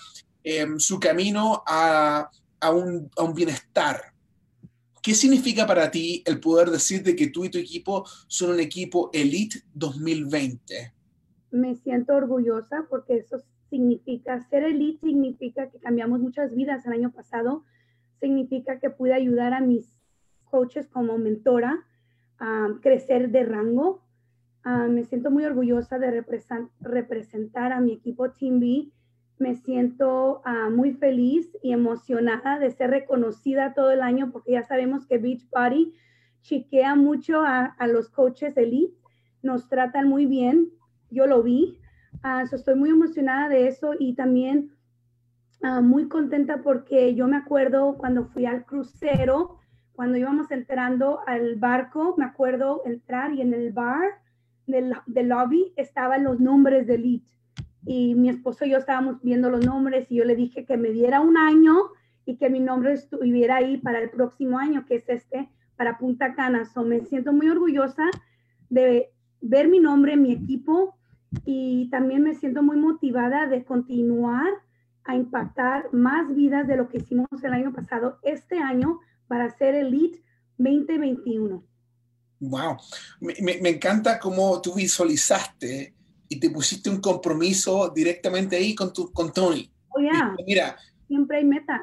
em, 0.43 0.79
su 0.79 0.99
camino 0.99 1.63
a, 1.65 2.29
a, 2.59 2.71
un, 2.71 3.09
a, 3.17 3.23
un, 3.23 3.33
bienestar. 3.33 4.01
¿Qué 5.01 5.13
significa 5.13 5.65
para 5.65 5.89
ti 5.89 6.23
el 6.25 6.39
poder 6.39 6.69
decir 6.69 7.03
de 7.03 7.15
que 7.15 7.27
tú 7.27 7.45
y 7.45 7.49
tu 7.49 7.57
equipo 7.57 8.05
son 8.27 8.51
un 8.51 8.59
equipo 8.59 9.09
Elite 9.13 9.59
2020? 9.73 10.93
Me 11.51 11.75
siento 11.75 12.13
orgullosa 12.15 12.85
porque 12.89 13.17
eso 13.17 13.37
significa, 13.69 14.41
ser 14.49 14.63
Elite 14.63 14.99
significa 15.07 15.69
que 15.69 15.79
cambiamos 15.79 16.19
muchas 16.19 16.53
vidas 16.53 16.85
el 16.85 16.93
año 16.93 17.11
pasado, 17.11 17.63
significa 18.19 18.79
que 18.79 18.89
pude 18.89 19.13
ayudar 19.13 19.53
a 19.53 19.61
mis 19.61 19.97
coaches 20.45 20.87
como 20.87 21.17
mentora 21.17 21.85
a 22.39 22.69
crecer 22.81 23.31
de 23.31 23.43
rango, 23.43 24.03
Ah, 24.69 24.89
me 24.89 25.05
siento 25.05 25.31
muy 25.31 25.45
orgullosa 25.45 25.97
de 25.97 26.25
representar 26.81 27.71
a 27.71 27.79
mi 27.79 27.93
equipo 27.93 28.31
Team 28.31 28.59
B. 28.59 28.91
Me 29.39 29.55
siento 29.55 30.41
ah, 30.43 30.69
muy 30.69 30.91
feliz 30.91 31.49
y 31.63 31.71
emocionada 31.71 32.59
de 32.59 32.69
ser 32.71 32.89
reconocida 32.89 33.73
todo 33.73 33.91
el 33.91 34.01
año 34.01 34.29
porque 34.29 34.51
ya 34.51 34.63
sabemos 34.63 35.07
que 35.07 35.19
Beachbody 35.19 35.93
chiquea 36.41 36.95
mucho 36.95 37.43
a, 37.43 37.77
los 37.87 38.09
coaches 38.09 38.57
elite, 38.57 38.93
nos 39.41 39.69
tratan 39.69 40.09
muy 40.09 40.25
bien, 40.25 40.67
yo 41.09 41.27
lo 41.27 41.43
vi, 41.43 41.79
uh, 42.25 42.53
estoy 42.53 42.75
muy 42.75 42.89
emocionada 42.89 43.47
de 43.47 43.69
eso 43.69 43.93
y 43.97 44.15
también 44.15 44.73
muy 45.81 46.09
contenta 46.09 46.61
porque 46.61 47.15
yo 47.15 47.25
me 47.27 47.37
acuerdo 47.37 47.95
cuando 47.97 48.25
fui 48.25 48.45
al 48.45 48.65
crucero, 48.65 49.59
cuando 49.93 50.17
íbamos 50.17 50.51
entrando 50.51 51.21
al 51.25 51.55
barco, 51.55 52.15
me 52.17 52.25
acuerdo 52.25 52.81
entrar 52.85 53.33
y 53.33 53.41
en 53.41 53.53
el 53.53 53.71
bar 53.71 54.26
del, 54.67 54.93
del 55.05 55.29
lobby 55.29 55.73
estaban 55.75 56.23
los 56.23 56.39
nombres 56.39 56.85
de 56.87 56.95
Elite. 56.95 57.27
Y 57.85 58.15
mi 58.15 58.29
esposo 58.29 58.65
y 58.65 58.71
yo 58.71 58.77
estábamos 58.77 59.21
viendo 59.23 59.49
los 59.49 59.65
nombres 59.65 60.11
y 60.11 60.15
yo 60.15 60.25
le 60.25 60.35
dije 60.35 60.65
que 60.65 60.77
me 60.77 60.89
diera 60.89 61.21
un 61.21 61.37
año 61.37 61.75
y 62.25 62.35
que 62.35 62.49
mi 62.49 62.59
nombre 62.59 62.93
estuviera 62.93 63.55
ahí 63.55 63.77
para 63.77 63.99
el 63.99 64.09
próximo 64.09 64.59
año, 64.59 64.85
que 64.85 64.95
es 64.95 65.07
este, 65.07 65.49
para 65.77 65.97
Punta 65.97 66.35
Cana. 66.35 66.65
So, 66.65 66.83
me 66.83 66.99
siento 67.01 67.31
muy 67.31 67.49
orgullosa 67.49 68.03
de 68.69 69.09
ver 69.41 69.69
mi 69.69 69.79
nombre, 69.79 70.17
mi 70.17 70.33
equipo 70.33 70.97
y 71.45 71.89
también 71.89 72.23
me 72.23 72.35
siento 72.35 72.61
muy 72.61 72.77
motivada 72.77 73.47
de 73.47 73.63
continuar 73.63 74.51
a 75.05 75.15
impactar 75.15 75.91
más 75.93 76.33
vidas 76.35 76.67
de 76.67 76.75
lo 76.75 76.89
que 76.89 76.97
hicimos 76.97 77.27
el 77.41 77.53
año 77.53 77.71
pasado, 77.71 78.19
este 78.23 78.59
año, 78.59 78.99
para 79.27 79.49
ser 79.49 79.75
Elite 79.75 80.21
2021. 80.57 81.63
Wow, 82.39 82.77
me, 83.19 83.59
me, 83.61 83.69
encanta 83.69 84.19
cómo 84.19 84.61
tú 84.61 84.75
visualizaste 84.75 85.93
y 86.29 86.39
te 86.39 86.49
pusiste 86.51 86.89
un 86.89 87.01
compromiso 87.01 87.89
directamente 87.89 88.55
ahí 88.55 88.75
con, 88.75 88.93
tu, 88.93 89.11
con 89.11 89.33
Tony. 89.33 89.71
Oh, 89.89 89.99
Mira, 90.45 90.77
siempre 91.07 91.37
hay 91.37 91.45
metas. 91.45 91.81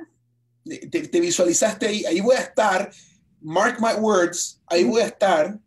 Te, 0.65 1.09
te, 1.09 1.21
visualizaste 1.21 1.87
ahí, 1.87 2.05
ahí 2.05 2.21
voy 2.21 2.37
a 2.37 2.41
estar, 2.41 2.91
mark 3.41 3.79
my 3.81 4.01
words, 4.01 4.61
ahí 4.67 4.85
voy 4.85 5.03
a 5.03 5.07
estar, 5.07 5.59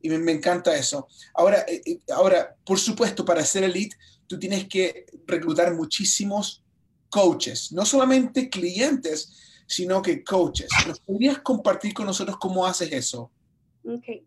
y 0.00 0.08
me, 0.08 0.18
me 0.18 0.32
encanta 0.32 0.76
eso. 0.76 1.06
Ahora, 1.34 1.64
eh, 1.68 1.80
eh, 1.86 2.00
ahora, 2.12 2.56
por 2.64 2.78
supuesto, 2.78 3.24
para 3.24 3.44
ser 3.44 3.62
elite, 3.62 3.96
tú 4.26 4.38
tienes 4.38 4.66
que 4.66 5.06
reclutar 5.26 5.72
muchísimos 5.74 6.64
coaches, 7.08 7.70
no 7.72 7.84
solamente 7.86 8.50
clientes, 8.50 9.62
sino 9.66 10.02
que 10.02 10.24
coaches. 10.24 10.68
¿Nos 10.84 11.00
podrías 11.00 11.38
compartir 11.38 11.94
con 11.94 12.06
nosotros 12.06 12.36
cómo 12.38 12.66
haces 12.66 12.90
eso? 12.92 13.30
Ok. 13.84 14.22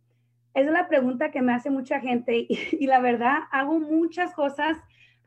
Es 0.55 0.65
la 0.67 0.87
pregunta 0.87 1.31
que 1.31 1.41
me 1.41 1.53
hace 1.53 1.69
mucha 1.69 1.99
gente 1.99 2.47
y, 2.49 2.87
la 2.87 3.01
verdad 3.01 3.39
hago 3.51 3.77
muchas 3.77 4.33
cosas 4.33 4.77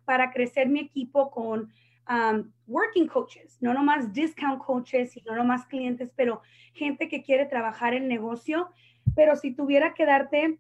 para 0.07 0.31
crecer 0.31 0.71
mi 0.71 0.81
equipo 0.81 1.31
con 1.31 1.71
um, 2.09 2.51
working 2.67 3.07
coaches, 3.07 3.59
no 3.61 3.75
nomás 3.75 4.11
discount 4.15 4.59
coaches 4.65 5.15
y 5.19 5.23
no 5.27 5.37
nomás 5.37 5.67
clientes, 5.67 6.11
pero 6.17 6.41
gente 6.73 7.11
que 7.11 7.23
quiere 7.23 7.45
trabajar 7.45 7.93
el 7.93 8.09
negocio. 8.09 8.71
Pero 9.15 9.37
si 9.37 9.55
tuviera 9.55 9.93
que 9.93 10.07
darte 10.07 10.59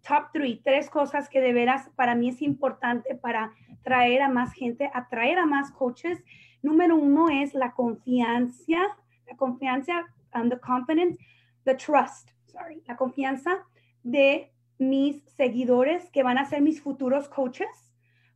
top 0.00 0.32
three, 0.32 0.62
tres 0.64 0.88
cosas 0.88 1.28
que 1.28 1.42
de 1.42 1.52
veras 1.52 1.90
para 1.94 2.14
mí 2.14 2.30
es 2.30 2.40
importante 2.40 3.14
para 3.14 3.52
traer 3.82 4.22
a 4.22 4.30
más 4.30 4.54
gente, 4.54 4.90
atraer 4.94 5.38
a 5.38 5.44
más 5.44 5.70
coaches. 5.70 6.24
Número 6.62 6.96
uno 6.96 7.28
es 7.28 7.52
la 7.52 7.72
confianza, 7.72 8.78
la 9.26 9.36
confianza, 9.36 10.06
and 10.32 10.50
the 10.50 10.58
confidence, 10.58 11.18
the 11.64 11.74
trust, 11.74 12.30
sorry, 12.46 12.82
la 12.86 12.96
confianza 12.96 13.66
de 14.04 14.52
mis 14.78 15.22
seguidores 15.36 16.08
que 16.10 16.22
van 16.22 16.38
a 16.38 16.44
ser 16.44 16.62
mis 16.62 16.80
futuros 16.80 17.28
coaches, 17.28 17.68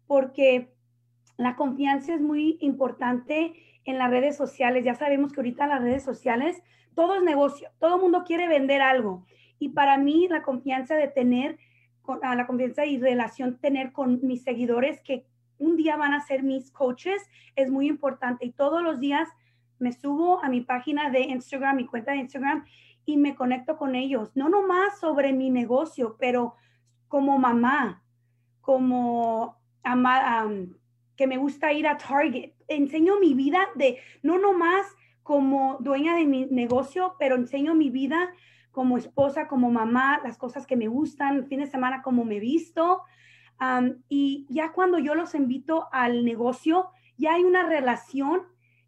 porque 0.06 0.72
la 1.36 1.54
confianza 1.54 2.14
es 2.14 2.20
muy 2.20 2.58
importante 2.60 3.54
en 3.84 3.98
las 3.98 4.10
redes 4.10 4.36
sociales. 4.36 4.84
Ya 4.84 4.96
sabemos 4.96 5.32
que 5.32 5.40
ahorita 5.40 5.66
las 5.68 5.82
redes 5.82 6.02
sociales 6.02 6.60
todo 6.94 7.14
es 7.14 7.22
negocio, 7.22 7.70
todo 7.78 7.94
el 7.94 8.02
mundo 8.02 8.24
quiere 8.26 8.48
vender 8.48 8.82
algo. 8.82 9.24
Y 9.60 9.68
para 9.68 9.98
mí 9.98 10.26
la 10.28 10.42
confianza 10.42 10.96
de 10.96 11.06
tener, 11.06 11.56
ah, 12.22 12.34
la 12.34 12.46
confianza 12.46 12.86
y 12.86 12.98
relación 12.98 13.58
tener 13.58 13.92
con 13.92 14.18
mis 14.26 14.42
seguidores 14.42 15.00
que 15.02 15.24
un 15.58 15.76
día 15.76 15.96
van 15.96 16.12
a 16.12 16.20
ser 16.20 16.42
mis 16.42 16.72
coaches 16.72 17.22
es 17.54 17.70
muy 17.70 17.86
importante. 17.86 18.46
Y 18.46 18.50
todos 18.50 18.82
los 18.82 18.98
días 18.98 19.28
me 19.78 19.92
subo 19.92 20.42
a 20.42 20.48
mi 20.48 20.60
página 20.60 21.10
de 21.10 21.20
Instagram, 21.20 21.76
mi 21.76 21.86
cuenta 21.86 22.12
de 22.12 22.18
Instagram, 22.18 22.64
y 23.08 23.16
me 23.16 23.34
conecto 23.34 23.78
con 23.78 23.94
ellos, 23.94 24.36
no 24.36 24.50
nomás 24.50 25.00
sobre 25.00 25.32
mi 25.32 25.48
negocio, 25.48 26.16
pero 26.20 26.56
como 27.08 27.38
mamá, 27.38 28.02
como 28.60 29.56
que 31.16 31.26
me 31.26 31.38
gusta 31.38 31.72
ir 31.72 31.88
a 31.88 31.96
Target. 31.96 32.52
Enseño 32.68 33.18
mi 33.18 33.32
vida 33.32 33.60
de, 33.76 33.96
no 34.22 34.36
nomás 34.36 34.86
como 35.22 35.78
dueña 35.80 36.16
de 36.16 36.26
mi 36.26 36.48
negocio, 36.50 37.16
pero 37.18 37.36
enseño 37.36 37.74
mi 37.74 37.88
vida 37.88 38.30
como 38.72 38.98
esposa, 38.98 39.48
como 39.48 39.70
mamá, 39.70 40.20
las 40.22 40.36
cosas 40.36 40.66
que 40.66 40.76
me 40.76 40.88
gustan, 40.88 41.46
fin 41.46 41.60
de 41.60 41.66
semana 41.66 42.02
como 42.02 42.26
me 42.26 42.38
visto. 42.38 43.04
y 44.10 44.46
ya 44.50 44.72
cuando 44.72 44.98
yo 44.98 45.14
los 45.14 45.34
invito 45.34 45.88
al 45.92 46.26
negocio, 46.26 46.90
ya 47.16 47.32
hay 47.32 47.44
una 47.44 47.62
relación, 47.62 48.42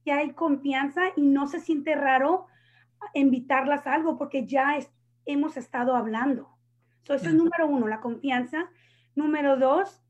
ya 0.04 0.18
hay 0.18 0.32
confianza 0.32 1.04
y 1.16 1.22
no 1.22 1.46
se 1.46 1.58
siente 1.58 1.94
raro 1.94 2.48
invitarlas 3.14 3.86
a 3.86 3.94
algo 3.94 4.18
porque 4.18 4.46
ya 4.46 4.78
hemos 5.26 5.56
estado 5.56 5.94
hablando. 5.94 6.48
eso 7.04 7.14
es 7.14 7.34
número 7.34 7.66
uno, 7.66 7.88
la 7.88 8.00
confianza. 8.00 8.70
Número 9.14 9.56
dos. 9.56 10.00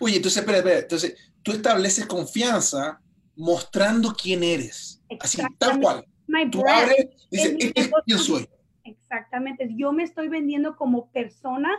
Oye, 0.00 0.16
entonces, 0.16 0.40
espera, 0.40 0.58
espera. 0.58 0.78
Entonces, 0.80 1.16
tú 1.42 1.52
estableces 1.52 2.06
confianza 2.06 3.00
mostrando 3.36 4.12
quién 4.12 4.42
eres. 4.42 5.02
Así, 5.20 5.40
tal 5.58 5.80
cual. 5.80 6.04
tú 6.50 6.62
abres, 6.66 7.08
dices, 7.30 7.56
este 7.58 7.80
es 7.80 7.90
quién 8.04 8.18
soy. 8.18 8.48
Exactamente. 8.84 9.68
Yo 9.76 9.92
me 9.92 10.02
estoy 10.02 10.28
vendiendo 10.28 10.76
como 10.76 11.10
persona, 11.10 11.70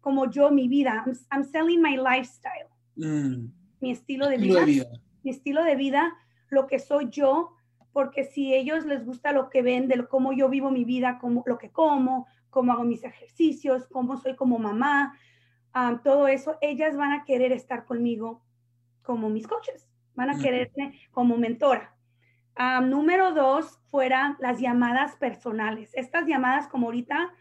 como 0.00 0.30
yo, 0.30 0.50
mi 0.50 0.68
vida. 0.68 1.04
I'm, 1.30 1.44
selling 1.44 1.80
my 1.80 1.96
lifestyle. 1.96 2.68
Mm. 2.96 3.52
Mi 3.80 3.90
estilo 3.90 4.28
de 4.28 4.36
vida. 4.36 4.66
Mi 5.22 5.30
estilo 5.30 5.62
de 5.64 5.76
vida, 5.76 6.14
lo 6.50 6.66
que 6.66 6.78
soy 6.78 7.08
yo, 7.10 7.54
porque 7.92 8.24
si 8.24 8.54
ellos 8.54 8.84
les 8.84 9.04
gusta 9.04 9.32
lo 9.32 9.50
que 9.50 9.62
ven, 9.62 9.88
de 9.88 10.06
cómo 10.06 10.32
yo 10.32 10.48
vivo 10.48 10.70
mi 10.70 10.84
vida, 10.84 11.18
cómo, 11.20 11.42
lo 11.46 11.58
que 11.58 11.70
como, 11.70 12.26
cómo 12.50 12.72
hago 12.72 12.84
mis 12.84 13.04
ejercicios, 13.04 13.86
cómo 13.86 14.16
soy 14.16 14.36
como 14.36 14.58
mamá, 14.58 15.14
todo 16.02 16.28
eso, 16.28 16.58
ellas 16.60 16.96
van 16.96 17.12
a 17.12 17.24
querer 17.24 17.52
estar 17.52 17.84
conmigo 17.84 18.42
como 19.02 19.30
mis 19.30 19.46
coaches, 19.46 19.88
van 20.14 20.30
a 20.30 20.38
quererme 20.38 20.98
como 21.10 21.36
mentora. 21.36 21.94
número 22.82 23.32
dos, 23.32 23.80
fueran 23.90 24.36
las 24.38 24.60
llamadas 24.60 25.16
personales. 25.16 25.90
Estas 25.94 26.26
llamadas 26.26 26.68
como 26.68 26.86
ahorita, 26.86 27.32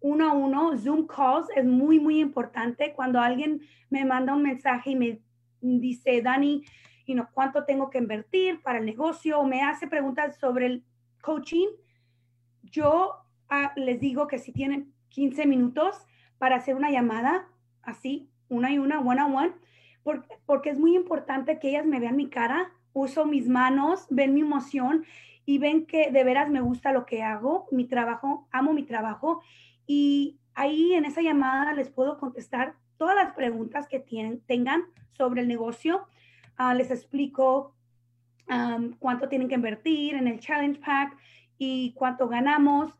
uno 0.00 0.28
a 0.28 0.32
uno, 0.32 0.76
Zoom 0.78 1.06
calls, 1.06 1.48
es 1.54 1.64
muy, 1.64 2.00
muy 2.00 2.20
importante. 2.20 2.92
Cuando 2.94 3.20
alguien 3.20 3.60
me 3.90 4.04
manda 4.04 4.34
un 4.34 4.42
mensaje 4.42 4.90
y 4.90 4.96
me 4.96 5.20
dice, 5.60 6.22
Dani, 6.22 6.64
y 7.06 7.14
no 7.14 7.28
cuánto 7.32 7.64
tengo 7.64 7.88
que 7.88 7.98
invertir 7.98 8.60
para 8.62 8.78
el 8.78 8.84
negocio, 8.84 9.38
o 9.38 9.46
me 9.46 9.62
hace 9.62 9.86
preguntas 9.86 10.36
sobre 10.38 10.66
el 10.66 10.84
coaching, 11.22 11.68
yo 12.64 13.14
ah, 13.48 13.72
les 13.76 14.00
digo 14.00 14.26
que 14.26 14.38
si 14.38 14.52
tienen 14.52 14.92
15 15.10 15.46
minutos 15.46 15.96
para 16.38 16.56
hacer 16.56 16.74
una 16.74 16.90
llamada, 16.90 17.48
así, 17.82 18.28
una 18.48 18.72
y 18.72 18.78
una, 18.78 19.00
one 19.00 19.22
on 19.22 19.34
one, 19.34 19.52
porque, 20.02 20.36
porque 20.44 20.70
es 20.70 20.78
muy 20.78 20.94
importante 20.94 21.58
que 21.58 21.70
ellas 21.70 21.86
me 21.86 22.00
vean 22.00 22.16
mi 22.16 22.28
cara, 22.28 22.72
uso 22.92 23.24
mis 23.24 23.48
manos, 23.48 24.06
ven 24.10 24.34
mi 24.34 24.40
emoción 24.40 25.04
y 25.44 25.58
ven 25.58 25.86
que 25.86 26.10
de 26.10 26.24
veras 26.24 26.50
me 26.50 26.60
gusta 26.60 26.92
lo 26.92 27.06
que 27.06 27.22
hago, 27.22 27.68
mi 27.70 27.84
trabajo, 27.84 28.48
amo 28.50 28.72
mi 28.72 28.82
trabajo. 28.82 29.42
Y 29.86 30.38
ahí 30.54 30.92
en 30.94 31.04
esa 31.04 31.22
llamada 31.22 31.72
les 31.72 31.88
puedo 31.88 32.18
contestar 32.18 32.74
todas 32.96 33.14
las 33.14 33.32
preguntas 33.34 33.86
que 33.86 34.00
tienen, 34.00 34.40
tengan 34.40 34.82
sobre 35.12 35.42
el 35.42 35.48
negocio 35.48 36.06
Ah, 36.56 36.74
les 36.74 36.90
explico 36.90 37.74
cuánto 38.98 39.28
tienen 39.28 39.48
que 39.48 39.56
invertir 39.56 40.14
en 40.14 40.28
el 40.28 40.40
Challenge 40.40 40.80
Pack 40.80 41.16
y 41.58 41.92
cuánto 41.94 42.28
ganamos. 42.28 42.92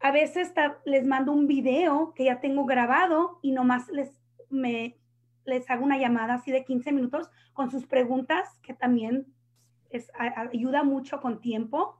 A 0.00 0.10
veces 0.10 0.52
les 0.84 1.06
mando 1.06 1.32
un 1.32 1.46
video 1.46 2.12
que 2.14 2.24
ya 2.24 2.40
tengo 2.40 2.64
grabado 2.64 3.38
y 3.42 3.52
nomás 3.52 3.88
les, 3.88 4.20
me, 4.50 4.96
les 5.44 5.68
hago 5.70 5.84
una 5.84 5.98
llamada 5.98 6.34
así 6.34 6.52
de 6.52 6.64
15 6.64 6.92
minutos 6.92 7.30
con 7.52 7.70
sus 7.70 7.86
preguntas, 7.86 8.58
que 8.62 8.74
también 8.74 9.26
es, 9.90 10.10
ayuda 10.18 10.82
mucho 10.82 11.20
con 11.20 11.40
tiempo. 11.40 11.98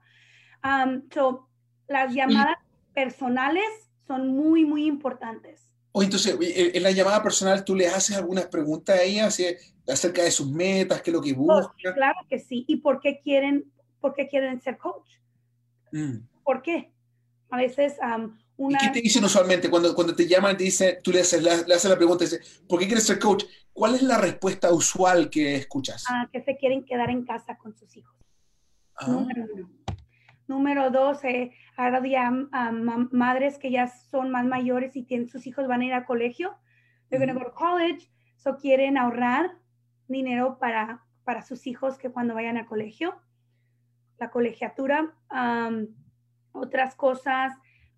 las 1.88 2.14
llamadas 2.14 2.59
personales 2.95 3.64
son 4.07 4.29
muy, 4.29 4.64
muy 4.64 4.87
importantes. 4.87 5.74
O 5.96 6.02
entonces, 6.02 6.37
en 6.40 6.83
la 6.83 6.90
llamada 6.90 7.22
personal, 7.22 7.64
¿tú 7.64 7.76
le 7.76 7.87
haces 7.87 8.16
algunas 8.16 8.46
preguntas 8.46 8.98
a 8.98 9.02
ella 9.04 9.28
acerca 9.28 10.24
de 10.24 10.30
sus 10.33 10.50
metas, 10.50 11.00
qué 11.00 11.11
es 11.11 11.14
lo 11.14 11.22
que 11.22 11.33
buscan? 11.33 11.72
claro 11.94 12.18
que 12.28 12.40
sí. 12.40 12.64
¿Y 12.66 12.78
por 12.78 13.00
qué 13.00 13.20
quieren, 13.20 13.72
por 14.00 14.12
qué 14.12 14.26
quieren 14.26 14.61
ser 14.61 14.76
coach? 14.76 15.09
Mm. 15.92 16.16
¿Por 16.42 16.62
qué? 16.62 16.92
A 17.48 17.59
veces 17.59 17.94
una... 18.57 18.76
¿Y 18.83 18.87
qué 18.87 18.92
te 18.92 19.02
dicen 19.02 19.22
usualmente 19.22 19.70
cuando, 19.70 19.94
cuando 19.94 20.16
te 20.16 20.26
llaman, 20.26 20.57
te 20.57 20.64
dice, 20.64 20.98
tú 21.00 21.12
le 21.12 21.20
haces, 21.20 21.40
le, 21.40 21.50
haces 21.52 21.88
la 21.88 21.96
pregunta, 21.96 22.24
dice, 22.24 22.40
¿por 22.68 22.80
qué 22.80 22.87
quieres 22.87 23.07
ser 23.07 23.20
coach? 23.20 23.44
¿Cuál 23.72 23.94
es 23.94 24.02
la 24.02 24.18
respuesta 24.18 24.72
usual 24.72 25.30
que 25.30 25.54
escuchas? 25.54 26.07
Ah, 26.09 26.28
que 26.33 26.42
se 26.42 26.57
quieren 26.57 26.85
quedar 26.85 27.09
en 27.09 27.24
casa 27.24 27.57
con 27.57 27.72
sus 27.76 27.96
hijos. 27.96 28.16
Ah. 28.96 29.07
Número 29.07 29.46
uno. 29.54 29.70
Número 30.46 30.90
dos, 30.90 31.24
eh, 31.24 31.52
ahora 31.76 32.02
día 32.02 32.30
madres 33.11 33.59
que 33.59 33.70
ya 33.70 33.88
son 33.88 34.30
más 34.30 34.44
mayores 34.44 34.94
y 34.94 35.02
tienen 35.02 35.28
sus 35.28 35.46
hijos 35.46 35.66
van 35.66 35.80
a 35.80 35.85
ir 35.87 35.94
al 35.94 36.04
colegio. 36.04 36.54
They're 37.09 37.24
going 37.24 37.35
to 37.35 37.38
go 37.38 37.50
to 37.50 37.54
college. 37.54 38.11
So 38.37 38.59
quieren 38.59 38.98
ahorrar 38.98 39.57
dinero 40.07 40.59
para, 40.59 41.02
para 41.24 41.42
sus 41.42 41.66
hijos 41.66 41.96
que 41.96 42.11
cuando 42.11 42.35
vayan 42.35 42.59
al 42.59 42.66
colegio. 42.66 43.14
La 44.18 44.30
colegiatura. 44.30 45.14
otras 46.52 46.94
cosas, 46.94 47.52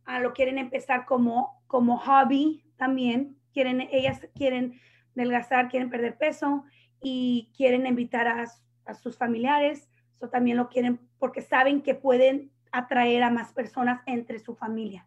uh, 0.06 0.20
lo 0.22 0.32
quieren 0.32 0.58
empezar 0.58 1.04
como, 1.04 1.62
como 1.66 1.98
hobby 1.98 2.64
también. 2.76 3.36
Quieren, 3.52 3.80
ellas 3.90 4.28
quieren 4.34 4.80
adelgazar, 5.16 5.68
quieren 5.68 5.90
perder 5.90 6.16
peso 6.16 6.64
y 7.02 7.52
quieren 7.56 7.86
invitar 7.86 8.28
a, 8.28 8.44
a 8.84 8.94
sus 8.94 9.16
familiares 9.18 9.88
eso 10.16 10.28
también 10.28 10.56
lo 10.56 10.68
quieren 10.68 10.98
porque 11.18 11.42
saben 11.42 11.82
que 11.82 11.94
pueden 11.94 12.50
atraer 12.72 13.22
a 13.22 13.30
más 13.30 13.52
personas 13.52 14.02
entre 14.06 14.38
su 14.38 14.54
familia. 14.54 15.06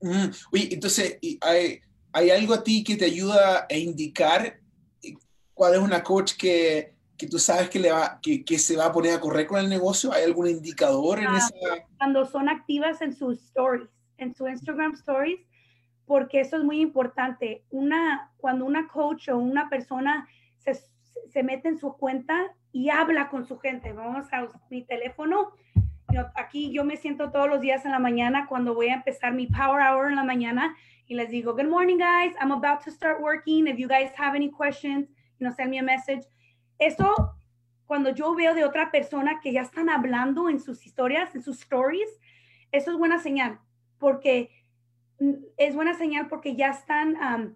Mm, 0.00 0.26
oye, 0.52 0.68
entonces, 0.72 1.18
hay, 1.40 1.80
¿hay 2.12 2.30
algo 2.30 2.54
a 2.54 2.62
ti 2.62 2.84
que 2.84 2.96
te 2.96 3.04
ayuda 3.04 3.66
a 3.70 3.74
indicar 3.74 4.60
eh, 5.02 5.14
cuál 5.52 5.74
es 5.74 5.80
una 5.80 6.02
coach 6.02 6.34
que, 6.36 6.94
que 7.16 7.26
tú 7.26 7.38
sabes 7.38 7.70
que, 7.70 7.78
le 7.78 7.92
va, 7.92 8.18
que, 8.22 8.44
que, 8.44 8.58
se 8.58 8.76
va 8.76 8.86
a 8.86 8.92
poner 8.92 9.14
a 9.14 9.20
correr 9.20 9.46
con 9.46 9.60
el 9.60 9.68
negocio? 9.68 10.12
¿Hay 10.12 10.24
algún 10.24 10.48
indicador 10.48 11.18
en 11.18 11.28
ah, 11.28 11.38
esa? 11.38 11.86
Cuando 11.98 12.26
son 12.26 12.48
activas 12.48 13.00
en 13.00 13.14
sus 13.14 13.40
stories, 13.44 13.88
en 14.18 14.34
su 14.34 14.46
Instagram 14.48 14.92
stories, 14.94 15.40
porque 16.06 16.40
eso 16.40 16.56
es 16.58 16.64
muy 16.64 16.80
importante. 16.80 17.64
Una, 17.70 18.32
cuando 18.36 18.64
una 18.64 18.88
coach 18.88 19.28
o 19.28 19.38
una 19.38 19.68
persona 19.68 20.28
se, 20.58 20.78
se 21.32 21.42
mete 21.42 21.68
en 21.68 21.78
su 21.78 21.96
cuenta 21.96 22.54
y 22.74 22.90
habla 22.90 23.28
con 23.28 23.46
su 23.46 23.56
gente, 23.60 23.92
vamos 23.92 24.26
a 24.32 24.48
mi 24.68 24.82
teléfono. 24.82 25.52
Aquí 26.34 26.72
yo 26.72 26.84
me 26.84 26.96
siento 26.96 27.30
todos 27.30 27.48
los 27.48 27.60
días 27.60 27.84
en 27.84 27.92
la 27.92 28.00
mañana 28.00 28.46
cuando 28.48 28.74
voy 28.74 28.88
a 28.88 28.94
empezar 28.94 29.32
mi 29.32 29.46
power 29.46 29.80
hour 29.80 30.08
en 30.08 30.16
la 30.16 30.24
mañana 30.24 30.74
y 31.06 31.14
les 31.14 31.30
digo, 31.30 31.54
good 31.54 31.68
morning 31.68 31.98
guys, 31.98 32.34
I'm 32.40 32.50
about 32.50 32.82
to 32.84 32.90
start 32.90 33.20
working. 33.22 33.68
If 33.68 33.78
you 33.78 33.86
guys 33.86 34.10
have 34.18 34.34
any 34.34 34.50
questions, 34.50 35.08
you 35.38 35.46
know, 35.46 35.54
send 35.54 35.70
me 35.70 35.78
a 35.78 35.84
message. 35.84 36.26
Eso, 36.80 37.14
cuando 37.86 38.10
yo 38.10 38.34
veo 38.34 38.54
de 38.54 38.64
otra 38.64 38.90
persona 38.90 39.38
que 39.40 39.52
ya 39.52 39.62
están 39.62 39.88
hablando 39.88 40.48
en 40.48 40.58
sus 40.58 40.84
historias, 40.84 41.32
en 41.36 41.42
sus 41.42 41.60
stories, 41.60 42.10
eso 42.72 42.90
es 42.90 42.98
buena 42.98 43.20
señal, 43.20 43.60
porque 44.00 44.50
es 45.56 45.76
buena 45.76 45.94
señal 45.94 46.26
porque 46.26 46.56
ya 46.56 46.70
están 46.70 47.54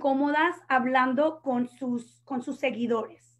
cómodas 0.00 0.56
hablando 0.68 1.42
con 1.42 1.68
sus, 1.68 2.22
con 2.24 2.42
sus 2.42 2.58
seguidores. 2.58 3.31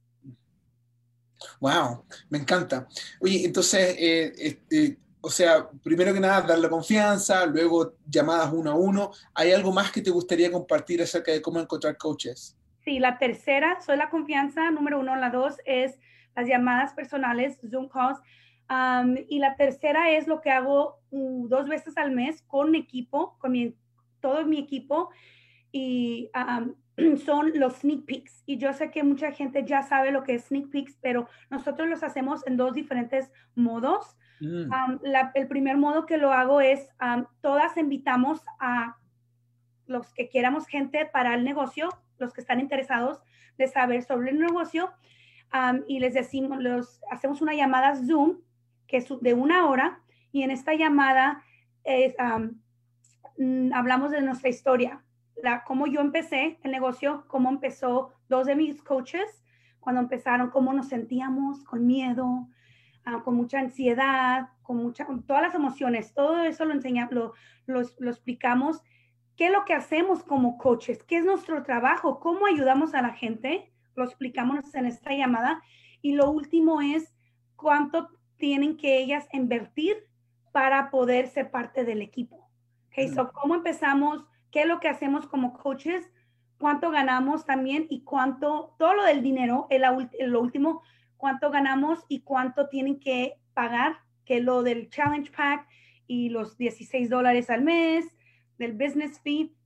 Wow, 1.61 2.05
me 2.31 2.39
encanta. 2.39 2.87
Oye, 3.21 3.45
entonces, 3.45 3.97
eh, 3.99 4.33
este, 4.37 4.99
o 5.21 5.31
sea, 5.31 5.69
primero 5.83 6.13
que 6.13 6.21
nada, 6.21 6.43
darle 6.43 6.69
confianza, 6.69 7.47
luego 7.47 7.95
llamadas 8.07 8.53
uno 8.53 8.73
a 8.73 8.75
uno. 8.75 9.13
¿Hay 9.35 9.53
algo 9.53 9.73
más 9.73 9.93
que 9.93 10.03
te 10.03 10.11
gustaría 10.11 10.51
compartir 10.51 11.01
acerca 11.01 11.31
de 11.33 11.41
cómo 11.41 11.61
encontrar 11.61 11.97
coaches? 11.97 12.57
Sí, 12.85 12.99
la 12.99 13.19
tercera, 13.19 13.81
soy 13.81 13.97
la 13.97 14.11
confianza, 14.11 14.71
número 14.73 14.99
uno. 14.99 15.15
La 15.15 15.31
dos 15.31 15.57
es 15.65 15.99
las 16.35 16.49
llamadas 16.49 16.93
personales, 16.95 17.59
Zoom 17.71 17.89
calls. 17.89 18.19
y 19.29 19.39
la 19.39 19.55
tercera 19.57 20.11
es 20.11 20.27
lo 20.27 20.41
que 20.41 20.51
hago 20.51 20.99
uh, 21.11 21.47
dos 21.49 21.69
veces 21.69 21.97
al 21.97 22.11
mes 22.11 22.43
con 22.43 22.75
equipo, 22.75 23.37
con 23.39 23.53
mi, 23.53 23.77
todo 24.21 24.45
mi 24.45 24.59
equipo. 24.59 25.11
Y 25.71 26.31
son 27.25 27.53
los 27.55 27.79
sneak 27.79 28.05
peeks. 28.05 28.43
Y 28.47 28.59
yo 28.59 28.73
sé 28.73 28.91
que 28.91 29.03
mucha 29.03 29.33
gente 29.33 29.65
ya 29.65 29.83
sabe 29.83 30.11
lo 30.11 30.23
que 30.23 30.35
es 30.35 30.45
sneak 30.45 30.71
peeks, 30.71 30.99
pero 31.01 31.29
nosotros 31.51 31.89
los 31.89 32.03
hacemos 32.03 32.47
en 32.47 32.57
dos 32.57 32.75
diferentes 32.75 33.31
modos. 33.55 34.17
Mm. 34.41 34.73
el 35.35 35.47
primer 35.47 35.77
modo 35.77 36.05
que 36.05 36.17
lo 36.17 36.33
hago 36.33 36.61
es, 36.61 36.89
todas 37.41 37.77
invitamos 37.77 38.41
a 38.59 38.97
los 39.87 40.13
que 40.15 40.29
quieramos 40.29 40.67
gente 40.67 41.07
para 41.07 41.35
el 41.35 41.45
negocio, 41.45 41.89
los 42.19 42.33
que 42.33 42.41
están 42.41 42.59
interesados 42.59 43.21
de 43.57 43.69
saber 43.69 44.03
sobre 44.03 44.31
el 44.31 44.41
negocio, 44.41 44.91
y 45.87 46.01
les 46.01 46.15
decimos, 46.15 46.61
los, 46.61 47.01
hacemos 47.11 47.41
una 47.41 47.55
llamada 47.55 47.95
Zoom, 47.95 48.39
que 48.87 48.97
es 48.97 49.07
de 49.21 49.35
una 49.35 49.69
hora, 49.69 50.01
y 50.33 50.43
en 50.43 50.51
esta 50.51 50.75
llamada 50.75 51.43
es, 51.85 52.15
mm, 53.39 53.73
hablamos 53.75 54.11
de 54.11 54.23
nuestra 54.23 54.49
historia, 54.49 55.05
la, 55.43 55.65
cómo 55.65 55.87
yo 55.87 56.01
empecé 56.01 56.59
el 56.63 56.73
negocio, 56.73 57.25
cómo 57.29 57.49
empezó 57.49 58.13
dos 58.29 58.47
de 58.47 58.57
mis 58.57 58.83
coaches, 58.83 59.43
cuando 59.81 60.01
empezaron, 60.01 60.51
cómo 60.51 60.73
nos 60.73 60.89
sentíamos 60.89 61.65
con 61.65 61.87
miedo, 61.87 62.49
ah, 63.05 63.23
con 63.25 63.35
mucha 63.35 63.59
ansiedad, 63.59 64.49
con, 64.63 64.77
mucha, 64.77 65.07
todas 65.27 65.43
las 65.43 65.55
emociones, 65.55 66.15
todo 66.15 66.43
eso 66.43 66.65
lo 66.65 66.73
enseñamos, 66.73 67.13
lo, 67.13 67.33
lo, 67.67 67.83
lo 67.99 68.11
explicamos. 68.11 68.83
¿Qué 69.37 69.47
es 69.47 69.53
lo 69.53 69.65
que 69.65 69.75
hacemos 69.75 70.23
como 70.23 70.59
coaches? 70.59 71.03
¿Qué 71.03 71.17
es 71.17 71.25
nuestro 71.25 71.63
trabajo? 71.63 72.21
¿Cómo 72.21 72.47
ayudamos 72.47 72.95
a 72.95 73.03
la 73.03 73.13
gente? 73.13 73.73
Lo 73.97 74.05
explicamos 74.05 74.75
en 74.75 74.87
esta 74.87 75.15
llamada. 75.15 75.63
Y 76.01 76.13
lo 76.13 76.31
último 76.31 76.81
es 76.81 77.13
cuánto 77.57 78.11
tienen 78.37 78.77
que 78.77 78.99
ellas 78.99 79.27
invertir 79.33 79.97
para 80.53 80.91
poder 80.91 81.29
ser 81.29 81.51
parte 81.51 81.85
del 81.85 82.03
equipo. 82.03 82.49
Okay, 82.89 83.09
so, 83.09 83.33
¿cómo 83.33 83.55
empezamos? 83.55 84.27
Qué 84.53 84.61
es 84.61 84.67
lo 84.67 84.79
que 84.79 84.89
hacemos 84.89 85.27
como 85.27 85.55
coaches, 85.55 86.09
cuánto 86.59 86.93
ganamos 86.93 87.45
también 87.45 87.87
y 87.91 88.05
cuánto, 88.05 88.77
todo 88.79 88.95
lo 88.95 89.05
del 89.05 89.23
dinero, 89.23 89.67
el, 89.71 89.83
lo 90.31 90.41
último, 90.41 90.83
cuánto 91.17 91.51
ganamos 91.51 92.05
y 92.07 92.21
cuánto 92.21 92.69
tienen 92.69 93.01
que 93.01 93.35
pagar, 93.55 93.99
que 94.25 94.41
lo 94.41 94.63
del 94.63 94.89
challenge 94.91 95.33
pack 95.33 95.67
y 96.07 96.29
los 96.29 96.57
16 96.59 97.11
dólares 97.11 97.51
al 97.51 97.63
mes, 97.63 98.15
del 98.59 98.75
business 98.75 99.21
fee. 99.21 99.57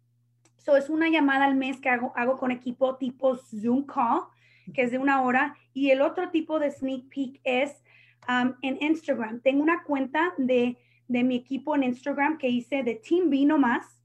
So 0.57 0.77
es 0.77 0.89
una 0.89 1.09
llamada 1.09 1.45
al 1.45 1.57
mes 1.57 1.81
que 1.81 1.91
hago, 1.91 2.13
hago 2.17 2.39
con 2.39 2.51
equipo 2.51 2.97
tipo 2.97 3.37
Zoom 3.37 3.85
call, 3.85 4.23
que 4.73 4.83
es 4.83 4.91
de 4.91 4.99
una 4.99 5.21
hora. 5.23 5.57
Y 5.75 5.91
el 5.91 6.01
otro 6.01 6.31
tipo 6.31 6.59
de 6.59 6.71
sneak 6.71 7.09
peek 7.09 7.41
es 7.45 7.83
um, 8.29 8.55
en 8.63 8.79
Instagram. 8.81 9.41
Tengo 9.41 9.63
una 9.63 9.83
cuenta 9.83 10.33
de, 10.39 10.79
de 11.09 11.25
mi 11.25 11.37
equipo 11.37 11.75
en 11.75 11.83
Instagram 11.83 12.39
que 12.39 12.49
hice 12.49 12.83
de 12.83 12.95
Team 12.95 13.29
B 13.29 13.47
más 13.59 13.96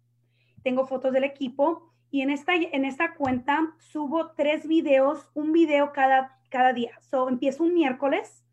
tengo 0.63 0.85
fotos 0.85 1.13
del 1.13 1.23
equipo 1.23 1.91
y 2.11 2.21
en 2.21 2.29
esta, 2.29 2.53
en 2.55 2.85
esta 2.85 3.15
cuenta 3.15 3.73
subo 3.79 4.31
tres 4.31 4.67
videos, 4.67 5.29
un 5.33 5.53
video 5.53 5.93
cada, 5.93 6.37
cada 6.49 6.73
día. 6.73 6.91
So, 6.99 7.29
empiezo 7.29 7.63
un 7.63 7.73
miércoles, 7.73 8.45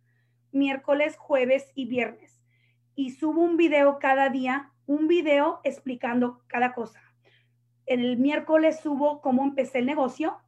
miércoles, 0.53 1.17
jueves 1.17 1.71
y 1.75 1.87
viernes. 1.87 2.41
Y 2.95 3.11
subo 3.11 3.41
un 3.41 3.57
video 3.57 3.99
cada 3.99 4.29
día, 4.29 4.73
un 4.87 5.09
video 5.09 5.61
explicando 5.65 6.43
cada 6.47 6.73
cosa. 6.73 7.03
El 7.85 8.17
miércoles 8.19 8.81
subo 8.81 9.21
cómo 9.21 9.43
empecé 9.43 9.79
el 9.79 9.87
negocio, 9.87 10.39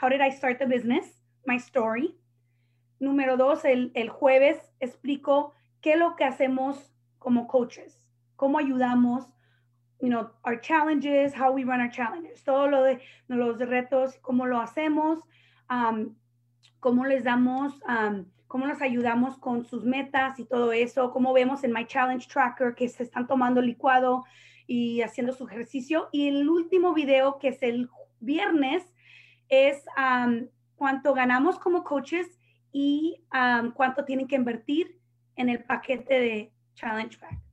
how 0.00 0.08
did 0.08 0.20
I 0.20 0.30
start 0.32 0.58
the 0.58 0.66
business, 0.66 1.22
my 1.44 1.56
story. 1.56 2.18
Número 2.98 3.36
dos, 3.36 3.64
el, 3.64 3.92
el 3.94 4.08
jueves 4.08 4.58
explico 4.80 5.52
qué 5.80 5.92
es 5.92 5.98
lo 5.98 6.16
que 6.16 6.24
hacemos 6.24 6.94
como 7.18 7.46
coaches, 7.46 8.08
cómo 8.36 8.58
ayudamos, 8.58 9.33
you 10.00 10.08
know, 10.08 10.30
our 10.44 10.56
challenges, 10.56 11.32
how 11.32 11.52
we 11.52 11.64
run 11.64 11.80
our 11.80 11.90
challenges, 11.90 12.42
todo 12.42 12.68
lo 12.68 12.82
de 12.82 13.00
los 13.28 13.58
retos, 13.58 14.18
cómo 14.22 14.46
lo 14.46 14.60
hacemos, 14.60 15.20
um, 15.70 16.14
cómo 16.80 17.04
les 17.06 17.24
damos, 17.24 17.72
um, 17.88 18.26
cómo 18.46 18.66
nos 18.66 18.80
ayudamos 18.82 19.38
con 19.38 19.64
sus 19.64 19.84
metas 19.84 20.38
y 20.38 20.44
todo 20.44 20.72
eso, 20.72 21.10
cómo 21.10 21.32
vemos 21.32 21.64
en 21.64 21.72
My 21.72 21.86
Challenge 21.86 22.26
Tracker 22.28 22.74
que 22.74 22.88
se 22.88 23.02
están 23.04 23.26
tomando 23.26 23.60
licuado 23.60 24.24
y 24.66 25.00
haciendo 25.02 25.32
su 25.32 25.46
ejercicio. 25.46 26.08
Y 26.12 26.28
el 26.28 26.48
último 26.48 26.92
video, 26.92 27.38
que 27.38 27.48
es 27.48 27.62
el 27.62 27.88
viernes, 28.20 28.84
es 29.48 29.84
um, 29.96 30.46
cuánto 30.76 31.14
ganamos 31.14 31.58
como 31.58 31.84
coaches 31.84 32.38
y 32.72 33.22
cuánto 33.74 34.04
tienen 34.04 34.26
que 34.26 34.34
invertir 34.34 34.98
en 35.36 35.48
el 35.48 35.62
paquete 35.62 36.14
de 36.14 36.52
Challenge 36.74 37.16
Pack 37.18 37.43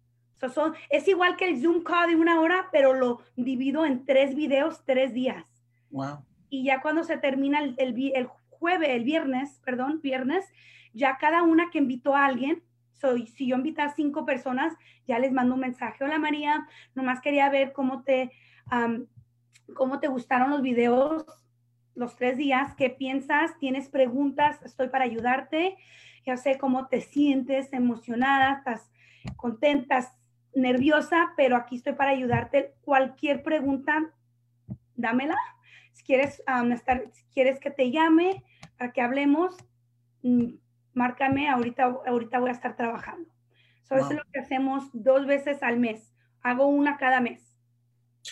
es 0.90 1.08
igual 1.08 1.36
que 1.38 1.48
el 1.48 1.62
Zoom 1.62 1.84
call 1.84 2.10
de 2.10 2.16
una 2.16 2.40
hora, 2.40 2.70
pero 2.72 2.94
lo 2.94 3.22
divido 3.36 3.86
en 3.86 4.06
tres 4.06 4.36
videos, 4.36 4.84
tres 4.86 5.14
días. 5.14 5.46
Wow. 5.90 6.26
Y 6.50 6.66
ya 6.66 6.82
cuando 6.82 7.04
se 7.04 7.18
termina 7.18 7.60
el, 7.60 7.76
el, 7.78 8.28
jueves, 8.50 8.90
el 8.90 9.04
viernes, 9.04 9.60
perdón, 9.64 10.02
viernes, 10.02 10.46
ya 10.94 11.18
cada 11.18 11.44
una 11.44 11.70
que 11.70 11.78
invitó 11.78 12.16
a 12.16 12.26
alguien, 12.26 12.64
soy, 12.92 13.28
si 13.28 13.48
yo 13.48 13.56
invito 13.56 13.82
a 13.82 13.90
cinco 13.90 14.26
personas, 14.26 14.74
ya 15.08 15.18
les 15.18 15.32
mando 15.32 15.56
un 15.56 15.62
mensaje. 15.62 16.04
Hola 16.04 16.20
María, 16.20 16.68
nomás 16.94 17.22
quería 17.22 17.50
ver 17.50 17.74
cómo 17.74 18.04
te, 18.04 18.32
cómo 19.74 20.00
te 20.00 20.08
gustaron 20.08 20.52
los 20.52 20.62
videos 20.62 21.26
los 21.96 22.16
tres 22.16 22.38
días, 22.38 22.74
qué 22.76 22.90
piensas, 22.90 23.58
tienes 23.60 23.90
preguntas, 23.90 24.62
estoy 24.64 24.90
para 24.90 25.04
ayudarte, 25.04 25.78
ya 26.26 26.38
sé 26.38 26.58
cómo 26.58 26.88
te 26.88 27.02
sientes 27.02 27.74
emocionada, 27.74 28.54
estás 28.54 28.92
contenta, 29.36 29.98
nerviosa, 30.54 31.34
pero 31.38 31.56
aquí 31.56 31.78
estoy 31.78 31.94
para 31.94 32.12
ayudarte. 32.12 32.74
Cualquier 32.82 33.44
pregunta, 33.44 34.12
dámela. 34.96 35.38
Si 35.94 36.04
quieres, 36.04 36.42
um, 36.48 36.72
estar, 36.72 37.04
si 37.14 37.24
quieres 37.34 37.60
que 37.60 37.72
te 37.72 37.92
llame 37.92 38.44
para 38.78 38.92
que 38.92 39.02
hablemos, 39.02 39.56
mm, 40.24 40.54
márcame, 40.94 41.50
ahorita, 41.50 41.84
ahorita 42.06 42.40
voy 42.40 42.50
a 42.50 42.54
estar 42.54 42.76
trabajando. 42.76 43.30
Eso 43.84 44.10
es 44.10 44.16
lo 44.16 44.24
que 44.32 44.40
hacemos 44.40 44.86
dos 44.94 45.26
veces 45.26 45.62
al 45.64 45.78
mes. 45.78 46.14
Hago 46.42 46.68
una 46.68 46.98
cada 46.98 47.20
mes. 47.20 47.58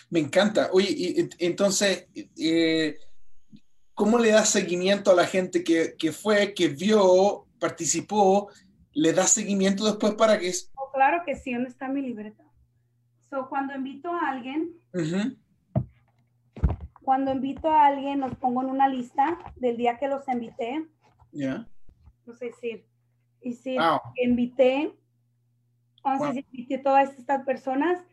Me 0.09 0.19
encanta. 0.19 0.69
Oye, 0.71 0.89
y, 0.89 1.29
entonces, 1.39 2.07
eh, 2.37 2.97
¿cómo 3.93 4.19
le 4.19 4.31
das 4.31 4.49
seguimiento 4.49 5.11
a 5.11 5.15
la 5.15 5.25
gente 5.25 5.63
que, 5.63 5.95
que, 5.97 6.13
fue, 6.13 6.53
que 6.53 6.69
vio, 6.69 7.45
participó? 7.59 8.49
¿Le 8.93 9.11
das 9.11 9.31
seguimiento 9.31 9.85
después 9.85 10.13
para 10.13 10.39
que 10.39 10.47
claro 10.99 11.23
que 11.25 11.35
sí, 11.35 11.53
¿dónde 11.53 11.69
está 11.69 11.87
mi 11.87 12.01
libreta? 12.01 12.43
So, 13.29 13.47
cuando 13.47 13.73
invito 13.73 14.11
a 14.11 14.27
alguien, 14.27 14.75
cuando 17.01 17.31
invito 17.31 17.69
a 17.69 17.85
alguien, 17.85 18.19
los 18.19 18.35
pongo 18.35 18.61
en 18.63 18.69
una 18.69 18.89
lista 18.89 19.39
del 19.55 19.77
día 19.77 19.97
que 19.97 20.09
los 20.09 20.27
invité. 20.27 20.85
Ya. 21.31 21.65
No 22.25 22.33
sé 22.33 22.47
decir. 22.47 22.85
Y 23.39 23.53
si 23.53 23.77
invité, 24.17 24.93
entonces 26.03 26.43
invité 26.51 26.75
a 26.75 26.83
todas 26.83 27.17
estas 27.17 27.45
personas, 27.45 28.03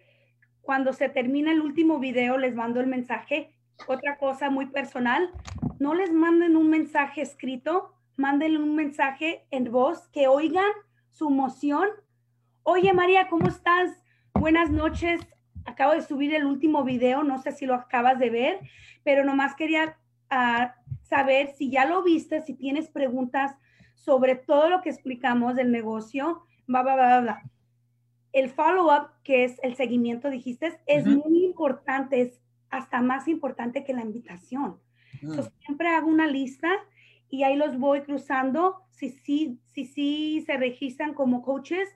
cuando 0.61 0.93
se 0.93 1.09
termina 1.09 1.51
el 1.51 1.63
último 1.63 1.99
video, 1.99 2.39
les 2.39 2.55
mando 2.55 2.79
el 2.79 2.87
mensaje. 2.87 3.53
Otra 3.89 4.17
cosa 4.17 4.49
muy 4.49 4.67
personal, 4.67 5.33
no 5.81 5.93
les 5.93 6.13
manden 6.13 6.57
un 6.57 6.71
mensaje 6.71 7.21
escrito, 7.23 7.97
mándenle 8.17 8.61
un 8.61 8.77
mensaje 8.77 9.45
en 9.51 9.73
voz, 9.73 10.07
que 10.13 10.29
oigan 10.29 10.71
su 11.11 11.27
emoción. 11.27 11.89
Oye, 12.69 12.93
María, 12.93 13.29
¿cómo 13.29 13.47
estás? 13.47 13.93
Buenas 14.35 14.73
noches. 14.73 15.21
Acabo 15.67 15.93
de 15.93 16.03
subir 16.03 16.35
el 16.35 16.45
último 16.45 16.83
video, 16.83 17.23
no 17.23 17.39
sé 17.39 17.53
si 17.53 17.65
lo 17.65 17.75
acabas 17.75 18.19
de 18.19 18.29
ver, 18.29 18.59
pero 19.05 19.23
nomás 19.23 19.55
quería 19.55 19.97
ah, 20.31 20.75
saber 21.01 21.55
si 21.57 21.71
ya 21.71 21.85
lo 21.85 22.03
viste, 22.03 22.41
si 22.41 22.55
tienes 22.55 22.89
preguntas 22.91 23.55
sobre 23.95 24.35
todo 24.35 24.69
lo 24.69 24.83
que 24.83 24.91
explicamos 24.91 25.55
del 25.55 25.71
negocio, 25.71 26.43
bla, 26.67 26.83
bla, 26.83 26.97
bla, 26.97 27.21
bla. 27.21 27.43
El 28.33 28.51
follow-up, 28.51 29.11
que 29.23 29.45
es 29.45 29.61
el 29.63 29.77
seguimiento, 29.77 30.29
dijiste, 30.29 30.77
es 30.87 31.07
muy 31.07 31.45
importante, 31.45 32.21
es 32.21 32.41
hasta 32.71 33.01
más 33.01 33.29
importante 33.29 33.85
que 33.85 33.95
la 33.95 34.03
invitación. 34.03 34.81
Mm. 35.23 35.39
siempre 35.65 35.87
hago 35.91 36.09
una 36.09 36.27
lista 36.27 36.73
y 37.31 37.45
ahí 37.45 37.55
los 37.55 37.79
voy 37.79 38.01
cruzando. 38.01 38.83
Si 38.91 39.11
sí 39.11 39.61
si, 39.73 39.85
si, 39.85 40.41
se 40.41 40.57
registran 40.57 41.15
como 41.15 41.43
coaches, 41.43 41.89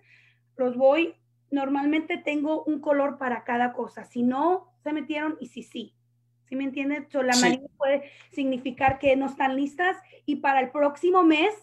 los 0.61 0.77
voy. 0.77 1.17
Normalmente 1.51 2.19
tengo 2.19 2.63
un 2.65 2.81
color 2.81 3.19
para 3.19 3.43
cada 3.43 3.73
cosa. 3.73 4.05
Si 4.05 4.23
no 4.23 4.73
se 4.85 4.93
metieron 4.93 5.37
y 5.41 5.47
si 5.47 5.65
sí. 5.65 5.97
¿Sí 6.45 6.57
me 6.57 6.65
entienden? 6.65 7.09
la 7.13 7.33
sí. 7.33 7.61
puede 7.77 8.11
significar 8.33 8.99
que 8.99 9.17
no 9.17 9.27
están 9.27 9.57
listas 9.57 9.97
y 10.27 10.37
para 10.37 10.61
el 10.61 10.71
próximo 10.71 11.23
mes 11.23 11.55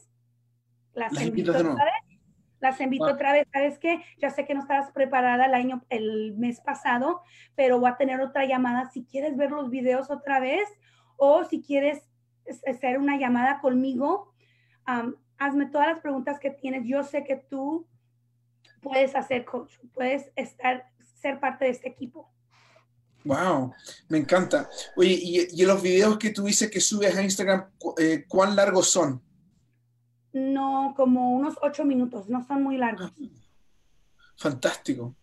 las, 0.93 1.21
invito, 1.21 1.51
otra 1.51 1.85
vez. 1.85 2.19
Las 2.59 2.81
invito 2.81 3.05
otra 3.05 3.33
vez. 3.33 3.47
¿Sabes 3.53 3.77
qué? 3.79 4.01
Ya 4.17 4.29
sé 4.29 4.45
que 4.45 4.55
no 4.55 4.61
estabas 4.61 4.91
preparada 4.91 5.45
el 5.45 5.53
año, 5.53 5.83
el 5.89 6.35
mes 6.37 6.59
pasado, 6.61 7.21
pero 7.55 7.79
voy 7.79 7.89
a 7.89 7.97
tener 7.97 8.19
otra 8.21 8.45
llamada. 8.45 8.89
Si 8.89 9.05
quieres 9.05 9.37
ver 9.37 9.51
los 9.51 9.69
videos 9.69 10.09
otra 10.09 10.39
vez 10.39 10.67
o 11.17 11.43
si 11.43 11.61
quieres 11.61 12.01
hacer 12.65 12.97
una 12.97 13.17
llamada 13.17 13.59
conmigo, 13.59 14.33
hazme 15.37 15.67
todas 15.67 15.87
las 15.87 15.99
preguntas 15.99 16.39
que 16.39 16.49
tienes. 16.49 16.85
Yo 16.85 17.03
sé 17.03 17.23
que 17.23 17.35
tú 17.35 17.87
puedes 18.87 19.15
hacer 19.15 19.45
coach, 19.45 19.71
puedes 19.93 20.31
estar, 20.35 20.89
ser 21.21 21.39
parte 21.39 21.65
de 21.65 21.71
este 21.71 21.89
equipo. 21.89 22.29
Wow, 23.23 23.73
me 24.07 24.19
encanta. 24.19 24.69
Oye, 24.95 25.19
y, 25.51 25.65
los 25.65 25.81
videos 25.81 26.17
que 26.17 26.29
tú 26.29 26.43
dices 26.43 26.71
que 26.71 26.79
subes 26.79 27.15
a 27.15 27.21
Instagram, 27.21 27.69
eh, 27.97 28.23
¿cuán 28.27 28.55
largos 28.55 28.89
son? 28.89 29.21
No, 30.31 30.93
como 30.95 31.31
unos 31.31 31.55
ocho 31.61 31.83
minutos, 31.83 32.29
no 32.29 32.45
son 32.45 32.63
muy 32.63 32.77
largos. 32.77 33.11
Fantástico. 34.37 35.15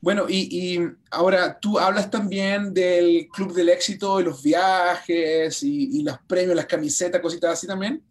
Bueno, 0.00 0.26
y, 0.28 0.78
ahora 1.10 1.58
tú 1.58 1.78
hablas 1.78 2.10
también 2.10 2.74
del 2.74 3.28
Club 3.32 3.54
del 3.54 3.70
Éxito, 3.70 4.18
de 4.18 4.24
los 4.24 4.42
viajes 4.42 5.62
y, 5.62 6.02
los 6.02 6.18
premios, 6.26 6.56
las 6.56 6.66
camisetas, 6.66 7.20
cositas 7.20 7.52
así 7.52 7.66
también. 7.66 8.02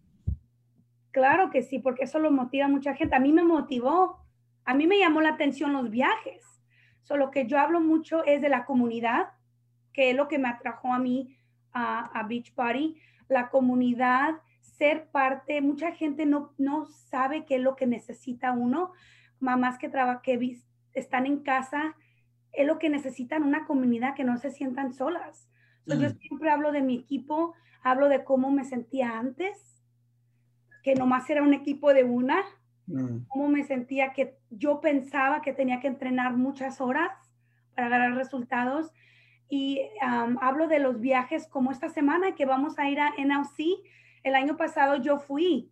Claro 1.11 1.49
que 1.51 1.61
sí, 1.61 1.79
porque 1.79 2.05
eso 2.05 2.19
lo 2.19 2.31
motiva 2.31 2.65
a 2.65 2.69
mucha 2.69 2.95
gente. 2.95 3.15
A 3.15 3.19
mí 3.19 3.31
me 3.31 3.43
motivó, 3.43 4.24
a 4.65 4.73
mí 4.73 4.88
me 4.88 4.99
llamó 4.99 5.21
la 5.21 5.30
atención 5.30 5.73
los 5.73 5.89
viajes. 5.89 6.43
Solo 7.01 7.32
que 7.32 7.45
yo 7.45 7.60
hablo 7.60 7.82
mucho 7.82 8.25
es 8.25 8.41
de 8.41 8.49
la 8.49 8.65
comunidad, 8.65 9.30
que 9.93 10.10
es 10.10 10.15
lo 10.15 10.28
que 10.28 10.39
me 10.39 10.49
atrajo 10.49 10.93
a 10.93 10.99
mí 10.99 11.38
a, 11.71 12.06
a 12.06 12.23
Beach 12.23 12.54
Party, 12.54 12.97
la 13.30 13.49
comunidad 13.49 14.36
ser 14.78 15.08
parte, 15.10 15.62
mucha 15.62 15.91
gente 15.93 16.25
no, 16.25 16.54
no 16.58 16.86
sabe 16.86 17.45
qué 17.45 17.56
es 17.56 17.62
lo 17.62 17.75
que 17.75 17.88
necesita 17.88 18.51
uno, 18.51 18.91
mamás 19.39 19.78
que, 19.78 19.89
trabajan, 19.89 20.21
que 20.21 20.60
están 20.93 21.25
en 21.25 21.39
casa, 21.39 21.95
es 22.51 22.65
lo 22.65 22.80
que 22.80 22.89
necesitan 22.89 23.43
una 23.43 23.65
comunidad 23.65 24.15
que 24.15 24.23
no 24.23 24.38
se 24.38 24.51
sientan 24.51 24.93
solas. 24.93 25.49
Yo 25.86 25.95
mm. 25.95 26.17
siempre 26.17 26.49
hablo 26.49 26.71
de 26.71 26.82
mi 26.82 26.95
equipo, 26.95 27.54
hablo 27.84 28.10
de 28.10 28.23
cómo 28.23 28.51
me 28.51 28.65
sentía 28.65 29.17
antes, 29.17 29.84
que 30.84 30.95
nomás 30.95 31.30
era 31.30 31.41
un 31.41 31.54
equipo 31.54 31.93
de 31.93 32.04
una, 32.04 32.43
mm. 32.88 33.26
cómo 33.28 33.48
me 33.48 33.63
sentía 33.63 34.13
que 34.13 34.38
yo 34.50 34.82
pensaba 34.82 35.41
que 35.41 35.54
tenía 35.54 35.80
que 35.80 35.88
entrenar 35.88 36.36
muchas 36.38 36.82
horas 36.82 37.12
para 37.76 37.89
ganar 37.89 38.15
resultados. 38.15 38.91
Y 39.48 39.82
hablo 40.02 40.67
de 40.67 40.80
los 40.80 41.00
viajes 41.00 41.48
como 41.48 41.71
esta 41.71 41.89
semana 41.89 42.34
que 42.34 42.45
vamos 42.45 42.80
a 42.80 42.89
ir 42.89 43.00
a 43.00 43.13
NLC 43.17 43.84
el 44.26 44.34
año 44.34 44.58
pasado 44.58 44.95
yo 44.95 45.19
fui 45.19 45.71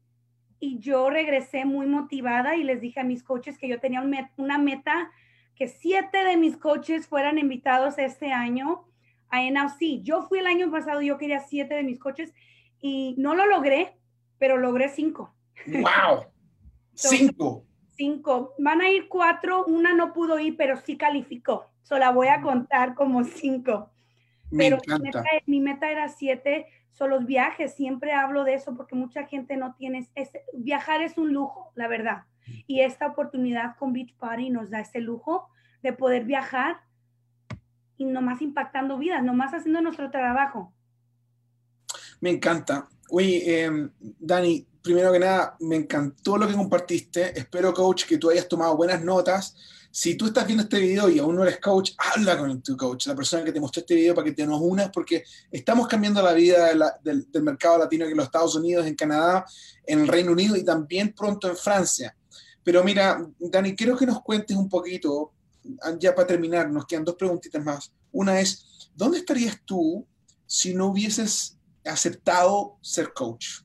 y 0.60 0.78
yo 0.78 1.10
regresé 1.10 1.66
muy 1.66 1.88
motivada 1.88 2.56
y 2.56 2.64
les 2.64 2.80
dije 2.80 3.00
a 3.00 3.04
mis 3.04 3.24
coaches 3.24 3.58
que 3.58 3.68
yo 3.68 3.80
tenía 3.80 4.02
una 4.38 4.58
meta 4.60 5.12
que 5.56 5.68
siete 5.68 6.24
de 6.24 6.38
mis 6.38 6.56
coaches 6.56 7.08
fueran 7.08 7.40
invitados 7.40 7.98
este 7.98 8.32
año 8.32 8.86
a 9.30 9.42
NLC. 9.42 10.04
Yo 10.04 10.22
fui 10.22 10.38
el 10.38 10.46
año 10.46 10.70
pasado, 10.72 11.02
yo 11.02 11.18
quería 11.18 11.40
siete 11.40 11.74
de 11.74 11.84
mis 11.84 12.00
coaches 12.00 12.32
y 12.80 13.16
no 13.18 13.34
lo 13.34 13.48
logré, 13.48 13.98
pero 14.38 14.58
logré 14.58 14.90
cinco. 14.90 15.34
¡Wow! 15.66 16.26
Cinco. 16.94 17.66
Cinco. 17.96 18.54
Van 18.58 18.82
a 18.82 18.90
ir 18.90 19.08
cuatro, 19.08 19.66
una 19.66 19.94
no 19.94 20.14
pudo 20.14 20.40
ir, 20.40 20.58
pero 20.58 20.78
sí 20.78 20.98
calificó. 20.98 21.70
So 21.84 21.98
la 22.00 22.12
voy 22.12 22.28
a 22.28 22.42
contar 22.42 22.96
como 22.96 23.24
cinco. 23.24 23.92
pero 24.50 24.78
mi 25.46 25.60
meta 25.60 25.92
era 25.92 26.10
siete 26.10 26.68
son 26.94 27.10
los 27.10 27.26
viajes, 27.26 27.74
siempre 27.74 28.14
hablo 28.14 28.44
de 28.44 28.54
eso 28.54 28.76
porque 28.76 28.96
mucha 28.96 29.26
gente 29.26 29.58
no 29.58 29.76
tiene, 29.76 30.08
viajar 30.54 31.02
es 31.02 31.18
un 31.18 31.34
lujo, 31.34 31.72
la 31.76 31.88
verdad. 31.88 32.24
Y 32.68 32.82
esta 32.82 33.08
oportunidad 33.08 33.76
con 33.78 33.94
Beach 33.94 34.16
Party 34.18 34.50
nos 34.50 34.70
da 34.70 34.82
ese 34.82 35.00
lujo 35.00 35.50
de 35.82 35.94
poder 35.94 36.24
viajar 36.26 36.82
y 37.98 38.06
nomás 38.06 38.42
impactando 38.42 38.98
vidas, 38.98 39.24
nomás 39.24 39.54
haciendo 39.54 39.82
nuestro 39.82 40.12
trabajo. 40.12 40.72
Me 42.22 42.30
encanta. 42.30 42.88
Oye, 43.10 43.64
em, 43.64 43.92
Dani, 44.00 44.68
primero 44.84 45.12
que 45.12 45.20
nada, 45.20 45.56
me 45.62 45.78
encantó 45.78 46.38
lo 46.38 46.48
que 46.48 46.54
compartiste. 46.54 47.40
Espero, 47.40 47.74
coach, 47.74 48.06
que 48.06 48.18
tú 48.18 48.30
hayas 48.30 48.48
tomado 48.48 48.76
buenas 48.78 49.04
notas 49.04 49.56
si 49.96 50.16
tú 50.16 50.26
estás 50.26 50.48
viendo 50.48 50.64
este 50.64 50.80
video 50.80 51.08
y 51.08 51.20
aún 51.20 51.36
no 51.36 51.44
eres 51.44 51.60
coach, 51.60 51.92
habla 52.00 52.36
con 52.36 52.64
tu 52.64 52.76
coach, 52.76 53.06
la 53.06 53.14
persona 53.14 53.44
que 53.44 53.52
te 53.52 53.60
mostró 53.60 53.82
este 53.82 53.94
video 53.94 54.16
para 54.16 54.26
que 54.26 54.32
te 54.32 54.44
nos 54.44 54.60
unas, 54.60 54.90
porque 54.90 55.24
estamos 55.52 55.88
cambiando 55.88 56.20
la 56.20 56.34
vida 56.34 56.72
del, 57.04 57.44
mercado 57.44 57.78
latino 57.78 58.04
en 58.04 58.18
los 58.18 58.26
Estados 58.26 58.56
Unidos, 58.56 58.88
en 58.88 58.96
Canadá, 58.96 59.46
en 59.86 60.00
el 60.00 60.08
Reino 60.08 60.32
Unido 60.32 60.56
y 60.56 60.64
también 60.64 61.14
pronto 61.14 61.48
en 61.48 61.56
Francia. 61.56 62.18
Pero 62.64 62.84
mira, 62.84 63.24
Dani, 63.38 63.76
quiero 63.76 63.96
que 63.96 64.08
nos 64.08 64.24
cuentes 64.24 64.58
un 64.58 64.68
poquito, 64.68 65.32
ya 66.00 66.16
para 66.16 66.26
terminar, 66.26 66.72
nos 66.72 66.88
quedan 66.88 67.06
dos 67.06 67.16
preguntitas 67.16 67.64
más. 67.64 67.92
Una 68.12 68.40
es, 68.40 68.90
¿dónde 68.96 69.20
estarías 69.20 69.60
tú 69.64 70.08
si 70.48 70.74
no 70.74 70.88
hubieses 70.88 71.56
aceptado 71.86 72.80
ser 72.82 73.14
coach? 73.14 73.63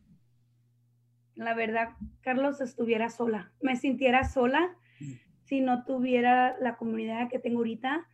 La 1.39 1.55
verdad, 1.55 1.91
Carlos, 2.21 2.61
estuviera 2.61 3.11
sola, 3.11 3.53
me 3.63 3.77
sintiera 3.77 4.25
sola 4.25 4.77
si 5.45 5.61
no 5.61 5.85
tuviera 5.85 6.57
la 6.61 6.77
comunidad 6.77 7.29
que 7.31 7.39
tengo 7.39 7.59
ahorita. 7.59 8.09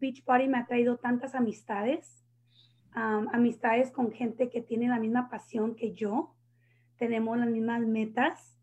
Beach 0.00 0.24
Party 0.24 0.48
me 0.48 0.58
ha 0.58 0.66
traído 0.66 0.96
tantas 0.96 1.36
amistades, 1.36 2.26
amistades 2.90 3.92
con 3.92 4.10
gente 4.10 4.50
que 4.50 4.60
tiene 4.60 4.88
la 4.88 4.98
misma 4.98 5.30
pasión 5.30 5.76
que 5.76 5.92
yo, 5.94 6.34
tenemos 6.96 7.38
las 7.38 7.48
mismas 7.48 7.82
metas 7.82 8.58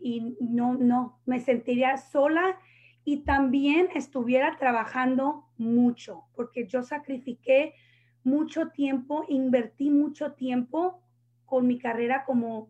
y 0.00 0.36
no, 0.40 0.74
no, 0.74 1.20
me 1.26 1.38
sentiría 1.38 1.96
sola 1.98 2.58
y 3.04 3.18
también 3.18 3.90
estuviera 3.94 4.56
trabajando 4.58 5.44
mucho, 5.56 6.24
porque 6.34 6.66
yo 6.66 6.82
sacrifiqué 6.82 7.74
mucho 8.24 8.70
tiempo, 8.70 9.24
invertí 9.28 9.88
mucho 9.88 10.32
tiempo 10.32 11.03
con 11.46 11.66
mi 11.66 11.78
carrera 11.78 12.24
como 12.24 12.68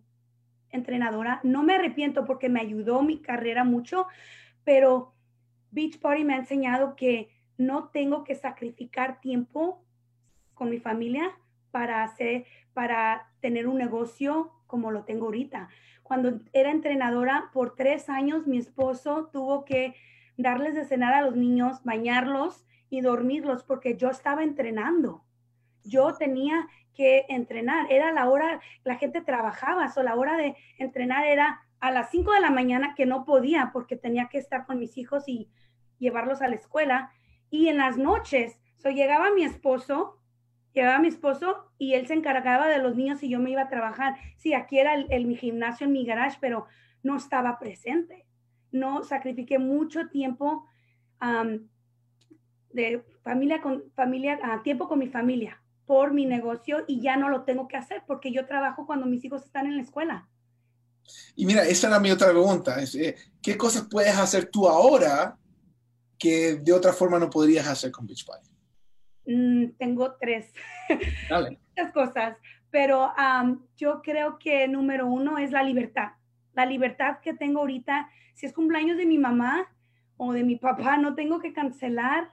entrenadora. 0.71 1.41
No 1.43 1.63
me 1.63 1.75
arrepiento 1.75 2.25
porque 2.25 2.49
me 2.49 2.61
ayudó 2.61 3.03
mi 3.03 3.19
carrera 3.19 3.65
mucho, 3.65 4.07
pero 4.65 5.15
Beach 5.71 5.99
Party 6.01 6.25
me 6.25 6.35
ha 6.35 6.39
enseñado 6.39 6.97
que 6.97 7.31
no 7.57 7.89
tengo 7.89 8.25
que 8.25 8.35
sacrificar 8.35 9.21
tiempo 9.21 9.85
con 10.55 10.71
mi 10.71 10.79
familia 10.79 11.37
para 11.71 12.03
hacer, 12.03 12.47
para 12.73 13.33
tener 13.41 13.67
un 13.67 13.79
negocio 13.79 14.53
como 14.67 14.91
lo 14.91 15.05
tengo 15.05 15.27
ahorita. 15.27 15.69
Cuando 16.03 16.41
era 16.53 16.71
entrenadora 16.71 17.51
por 17.53 17.75
tres 17.75 18.09
años, 18.09 18.47
mi 18.47 18.59
esposo 18.59 19.31
tuvo 19.33 19.65
que 19.65 19.95
darles 20.37 20.75
de 20.75 20.85
cenar 20.85 21.15
a 21.15 21.23
los 21.23 21.37
niños, 21.37 21.83
bañarlos 21.85 22.67
y 22.91 23.01
dormirlos 23.01 23.63
porque 23.65 23.97
yo 23.97 24.11
estaba 24.11 24.43
entrenando. 24.43 25.25
Yo 25.85 26.14
tenía 26.14 26.66
que 26.94 27.27
entrenar. 27.29 27.90
Era 27.92 28.12
la 28.12 28.29
hora, 28.29 28.61
la 28.85 28.97
gente 28.97 29.20
trabajaba, 29.20 29.92
o 29.94 30.03
la 30.03 30.14
hora 30.14 30.37
de 30.37 30.57
entrenar 30.79 31.27
era 31.27 31.61
a 31.81 31.90
las 31.90 32.11
5 32.11 32.33
de 32.33 32.40
la 32.40 32.51
mañana 32.51 32.94
que 32.94 33.05
no 33.05 33.25
podía 33.25 33.70
porque 33.73 33.97
tenía 33.97 34.29
que 34.29 34.38
estar 34.38 34.64
con 34.64 34.79
mis 34.79 34.97
hijos 34.97 35.25
y 35.29 35.51
llevarlos 35.99 36.40
a 36.40 36.49
la 36.49 36.55
escuela. 36.55 37.11
Y 37.51 37.68
en 37.68 37.77
las 37.77 37.99
noches, 37.99 38.59
so 38.77 38.90
llegaba 38.90 39.33
mi 39.33 39.44
esposo, 39.44 40.18
llegaba 40.72 40.99
mi 40.99 41.09
esposo 41.09 41.70
y 41.76 41.95
él 41.95 42.07
se 42.07 42.14
encargaba 42.14 42.68
de 42.68 42.78
los 42.78 42.97
niños 42.97 43.22
y 43.22 43.28
yo 43.28 43.39
me 43.39 43.51
iba 43.51 43.62
a 43.62 43.68
trabajar. 43.68 44.16
Sí, 44.37 44.55
aquí 44.55 44.78
era 44.78 44.95
el, 44.95 45.26
mi 45.26 45.37
gimnasio 45.37 45.87
en 45.87 45.93
mi 45.93 46.07
garage, 46.07 46.39
pero 46.41 46.66
no 47.03 47.16
estaba 47.16 47.59
presente. 47.59 48.26
No 48.70 49.05
sacrifiqué 49.05 49.59
mucho 49.59 50.09
tiempo 50.09 50.66
de 52.70 53.03
familia 53.22 53.61
con 53.62 53.85
familia, 53.95 54.39
a 54.43 54.62
tiempo 54.62 54.89
con 54.89 54.99
mi 54.99 55.07
familia 55.09 55.64
por 55.87 56.12
mi 56.12 56.26
negocio 56.26 56.85
y 56.87 57.01
ya 57.01 57.16
no 57.16 57.28
lo 57.28 57.43
tengo 57.43 57.68
que 57.68 57.76
hacer 57.76 58.03
porque 58.07 58.32
yo 58.32 58.47
trabajo 58.47 58.87
cuando 58.87 59.07
mis 59.07 59.24
hijos 59.24 59.45
están 59.45 59.66
en 59.66 59.76
la 59.76 59.82
escuela. 59.82 60.28
Y 61.37 61.47
mira, 61.47 61.64
esa 61.64 61.89
era 61.89 62.01
mi 62.01 62.11
otra 62.11 62.30
pregunta. 62.30 62.76
Eh, 62.82 63.16
¿Qué 63.43 63.57
cosas 63.57 63.87
puedes 63.91 64.16
hacer 64.16 64.47
tú 64.47 64.68
ahora 64.68 65.37
que 66.18 66.57
de 66.57 66.72
otra 66.72 66.93
forma 66.93 67.18
no 67.18 67.28
podrías 67.28 67.66
hacer 67.66 67.91
con 67.91 68.07
Beachbody? 68.07 68.49
Mm, 69.26 69.72
tengo 69.78 70.16
tres. 70.18 70.53
Dale. 71.28 71.59
Muchas 71.76 71.93
cosas, 71.93 72.37
pero 72.70 73.12
yo 73.76 74.01
creo 74.03 74.39
que 74.39 74.68
número 74.68 75.07
uno 75.07 75.39
es 75.39 75.51
la 75.51 75.62
libertad. 75.62 76.12
La 76.55 76.66
libertad 76.66 77.18
que 77.20 77.35
tengo 77.35 77.61
ahorita, 77.61 78.09
si 78.35 78.47
es 78.47 78.53
cumpleaños 78.53 78.97
de 78.97 79.07
mi 79.07 79.18
mamá 79.18 79.66
o 80.16 80.32
de 80.32 80.45
mi 80.45 80.57
papá, 80.57 80.97
no 80.97 81.14
tengo 81.14 81.41
que 81.41 81.53
cancelar 81.53 82.30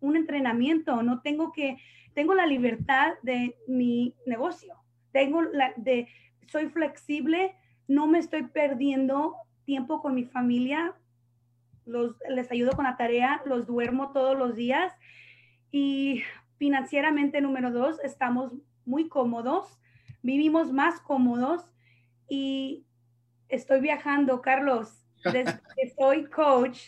un 0.00 0.16
entrenamiento, 0.16 1.02
no 1.02 1.20
tengo 1.20 1.52
que, 1.52 1.76
tengo 2.14 2.34
la 2.34 2.46
libertad 2.46 3.14
de 3.22 3.56
mi 3.66 4.14
negocio, 4.26 4.74
tengo 5.12 5.42
la 5.42 5.72
de, 5.76 6.08
soy 6.46 6.68
flexible, 6.68 7.54
no 7.88 8.06
me 8.06 8.18
estoy 8.18 8.44
perdiendo 8.44 9.34
tiempo 9.64 10.00
con 10.00 10.14
mi 10.14 10.24
familia, 10.24 10.94
los, 11.84 12.16
les 12.28 12.50
ayudo 12.50 12.72
con 12.72 12.84
la 12.84 12.96
tarea, 12.96 13.42
los 13.46 13.66
duermo 13.66 14.12
todos 14.12 14.36
los 14.36 14.54
días 14.54 14.92
y 15.70 16.22
financieramente, 16.56 17.40
número 17.40 17.70
dos, 17.70 18.00
estamos 18.04 18.52
muy 18.84 19.08
cómodos, 19.08 19.78
vivimos 20.22 20.72
más 20.72 21.00
cómodos 21.00 21.72
y 22.28 22.84
estoy 23.48 23.80
viajando, 23.80 24.40
Carlos, 24.42 25.06
desde 25.24 25.60
que 25.76 25.90
soy 25.98 26.26
coach, 26.26 26.78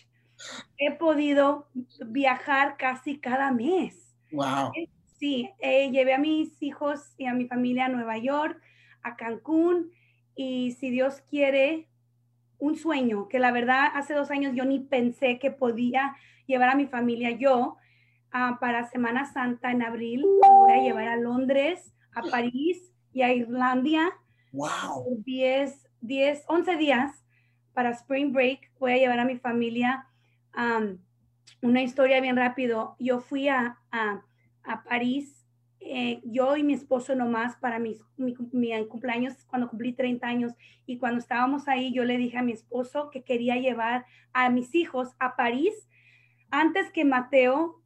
he 0.78 0.92
podido 0.92 1.68
viajar 2.06 2.76
casi 2.76 3.18
cada 3.18 3.52
mes. 3.52 4.16
Wow. 4.32 4.72
Sí, 5.18 5.50
eh, 5.60 5.90
llevé 5.90 6.14
a 6.14 6.18
mis 6.18 6.60
hijos 6.62 7.14
y 7.16 7.26
a 7.26 7.34
mi 7.34 7.46
familia 7.46 7.86
a 7.86 7.88
Nueva 7.88 8.18
York, 8.18 8.60
a 9.02 9.16
Cancún, 9.16 9.90
y 10.34 10.72
si 10.72 10.90
Dios 10.90 11.22
quiere, 11.30 11.88
un 12.58 12.76
sueño, 12.76 13.28
que 13.28 13.40
la 13.40 13.50
verdad 13.50 13.88
hace 13.94 14.14
dos 14.14 14.30
años 14.30 14.54
yo 14.54 14.64
ni 14.64 14.78
pensé 14.78 15.40
que 15.40 15.50
podía 15.50 16.16
llevar 16.46 16.68
a 16.68 16.76
mi 16.76 16.86
familia 16.86 17.32
yo 17.32 17.76
ah, 18.30 18.58
para 18.60 18.88
Semana 18.88 19.24
Santa 19.24 19.72
en 19.72 19.82
abril. 19.82 20.24
Voy 20.40 20.72
a 20.72 20.82
llevar 20.82 21.08
a 21.08 21.16
Londres, 21.16 21.92
a 22.14 22.22
París 22.22 22.92
y 23.12 23.22
a 23.22 23.34
Irlanda. 23.34 24.12
Wow. 24.52 25.22
10, 25.24 25.88
10, 26.02 26.44
11 26.46 26.76
días 26.76 27.24
para 27.72 27.90
Spring 27.90 28.32
Break. 28.32 28.70
Voy 28.78 28.92
a 28.92 28.98
llevar 28.98 29.18
a 29.18 29.24
mi 29.24 29.38
familia 29.38 30.06
una 31.62 31.82
historia 31.82 32.20
bien 32.20 32.36
rápido. 32.36 32.96
Yo 32.98 33.20
fui 33.20 33.48
a, 33.48 33.78
a, 33.90 34.22
París, 34.84 35.46
eh, 35.80 36.20
yo 36.24 36.56
y 36.56 36.62
mi 36.62 36.74
esposo 36.74 37.14
nomás 37.14 37.56
para 37.56 37.78
mi, 37.78 37.96
mi, 38.16 38.34
cumpleaños, 38.34 39.44
cuando 39.46 39.68
cumplí 39.68 39.92
30 39.92 40.26
años. 40.26 40.52
Y 40.86 40.98
cuando 40.98 41.18
estábamos 41.18 41.68
ahí, 41.68 41.92
yo 41.92 42.04
le 42.04 42.18
dije 42.18 42.38
a 42.38 42.42
mi 42.42 42.52
esposo 42.52 43.10
que 43.10 43.22
quería 43.22 43.56
llevar 43.56 44.06
a 44.32 44.50
mis 44.50 44.74
hijos 44.74 45.14
a 45.18 45.36
París 45.36 45.88
antes 46.52 46.90
que 46.92 47.04
Mateo, 47.04 47.82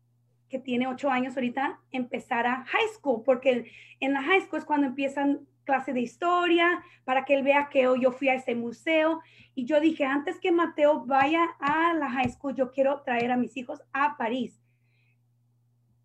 que 0.48 0.58
tiene 0.58 0.88
8 0.88 1.10
años 1.10 1.36
ahorita, 1.36 1.80
empezara 1.92 2.64
high 2.66 2.88
school, 2.94 3.22
porque 3.24 3.70
en 4.00 4.12
la 4.12 4.22
high 4.22 4.40
school 4.42 4.58
es 4.58 4.64
cuando 4.64 4.88
empiezan 4.88 5.46
clase 5.66 5.92
de 5.92 6.00
historia, 6.00 6.82
para 7.04 7.26
que 7.26 7.34
él 7.34 7.42
vea 7.42 7.68
que 7.68 7.82
yo 8.00 8.12
fui 8.12 8.30
a 8.30 8.34
ese 8.34 8.54
museo. 8.54 9.20
Y 9.54 9.66
yo 9.66 9.80
dije, 9.80 10.04
antes 10.04 10.40
que 10.40 10.52
Mateo 10.52 11.04
vaya 11.04 11.44
a 11.60 11.92
la 11.92 12.08
high 12.08 12.30
school, 12.30 12.54
yo 12.54 12.72
quiero 12.72 13.02
traer 13.02 13.30
a 13.30 13.36
mis 13.36 13.54
hijos 13.58 13.82
a 13.92 14.16
París. 14.16 14.62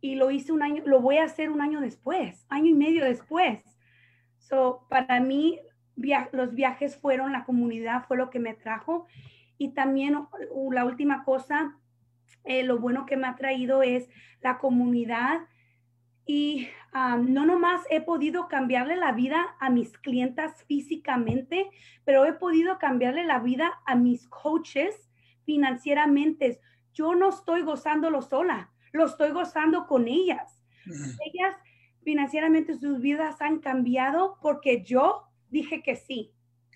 Y 0.01 0.15
lo 0.15 0.31
hice 0.31 0.51
un 0.51 0.63
año, 0.63 0.83
lo 0.85 0.99
voy 0.99 1.17
a 1.17 1.25
hacer 1.25 1.49
un 1.49 1.61
año 1.61 1.79
después, 1.79 2.45
año 2.49 2.71
y 2.71 2.73
medio 2.73 3.05
después. 3.05 3.63
So, 4.39 4.85
para 4.89 5.19
mí, 5.19 5.59
los 6.31 6.55
viajes 6.55 6.97
fueron, 6.97 7.31
la 7.31 7.45
comunidad 7.45 8.05
fue 8.07 8.17
lo 8.17 8.29
que 8.29 8.39
me 8.39 8.55
trajo. 8.55 9.05
Y 9.57 9.69
también 9.69 10.27
la 10.71 10.85
última 10.85 11.23
cosa, 11.23 11.77
eh, 12.43 12.63
lo 12.63 12.79
bueno 12.79 13.05
que 13.05 13.15
me 13.15 13.27
ha 13.27 13.35
traído 13.35 13.83
es 13.83 14.09
la 14.41 14.57
comunidad 14.57 15.41
y 16.25 16.67
no 17.19 17.45
nomás 17.45 17.81
he 17.89 18.01
podido 18.01 18.47
cambiarle 18.47 18.95
la 18.95 19.11
vida 19.11 19.55
a 19.59 19.69
mis 19.69 19.97
clientas 19.97 20.63
físicamente, 20.65 21.69
pero 22.05 22.25
he 22.25 22.33
podido 22.33 22.77
cambiarle 22.77 23.25
la 23.25 23.39
vida 23.39 23.81
a 23.85 23.95
mis 23.95 24.27
coaches 24.27 25.09
financieramente. 25.43 26.59
Yo 26.93 27.15
no 27.15 27.29
estoy 27.29 27.61
gozándolo 27.61 28.21
sola, 28.21 28.71
lo 28.91 29.05
estoy 29.05 29.31
gozando 29.31 29.87
con 29.87 30.07
ellas. 30.07 30.63
Ellas 30.85 31.55
financieramente 32.03 32.77
sus 32.77 32.99
vidas 32.99 33.41
han 33.41 33.59
cambiado 33.59 34.37
porque 34.41 34.83
yo 34.83 35.23
dije 35.49 35.81
que 35.83 35.95
sí. 35.95 36.33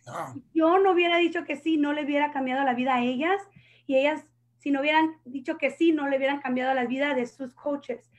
Ah. 0.07 0.35
Yo 0.53 0.77
no 0.79 0.91
hubiera 0.91 1.17
dicho 1.17 1.43
que 1.45 1.55
sí, 1.55 1.77
no 1.77 1.93
le 1.93 2.05
hubiera 2.05 2.31
cambiado 2.31 2.63
la 2.63 2.75
vida 2.75 2.95
a 2.95 3.03
ellas 3.03 3.41
y 3.87 3.97
ellas, 3.97 4.25
si 4.57 4.71
no 4.71 4.81
hubieran 4.81 5.15
dicho 5.25 5.57
que 5.57 5.71
sí, 5.71 5.91
no 5.91 6.07
le 6.07 6.17
hubieran 6.17 6.41
cambiado 6.41 6.73
la 6.73 6.85
vida 6.85 7.13
de 7.15 7.25
sus 7.25 7.53
coaches 7.55 8.09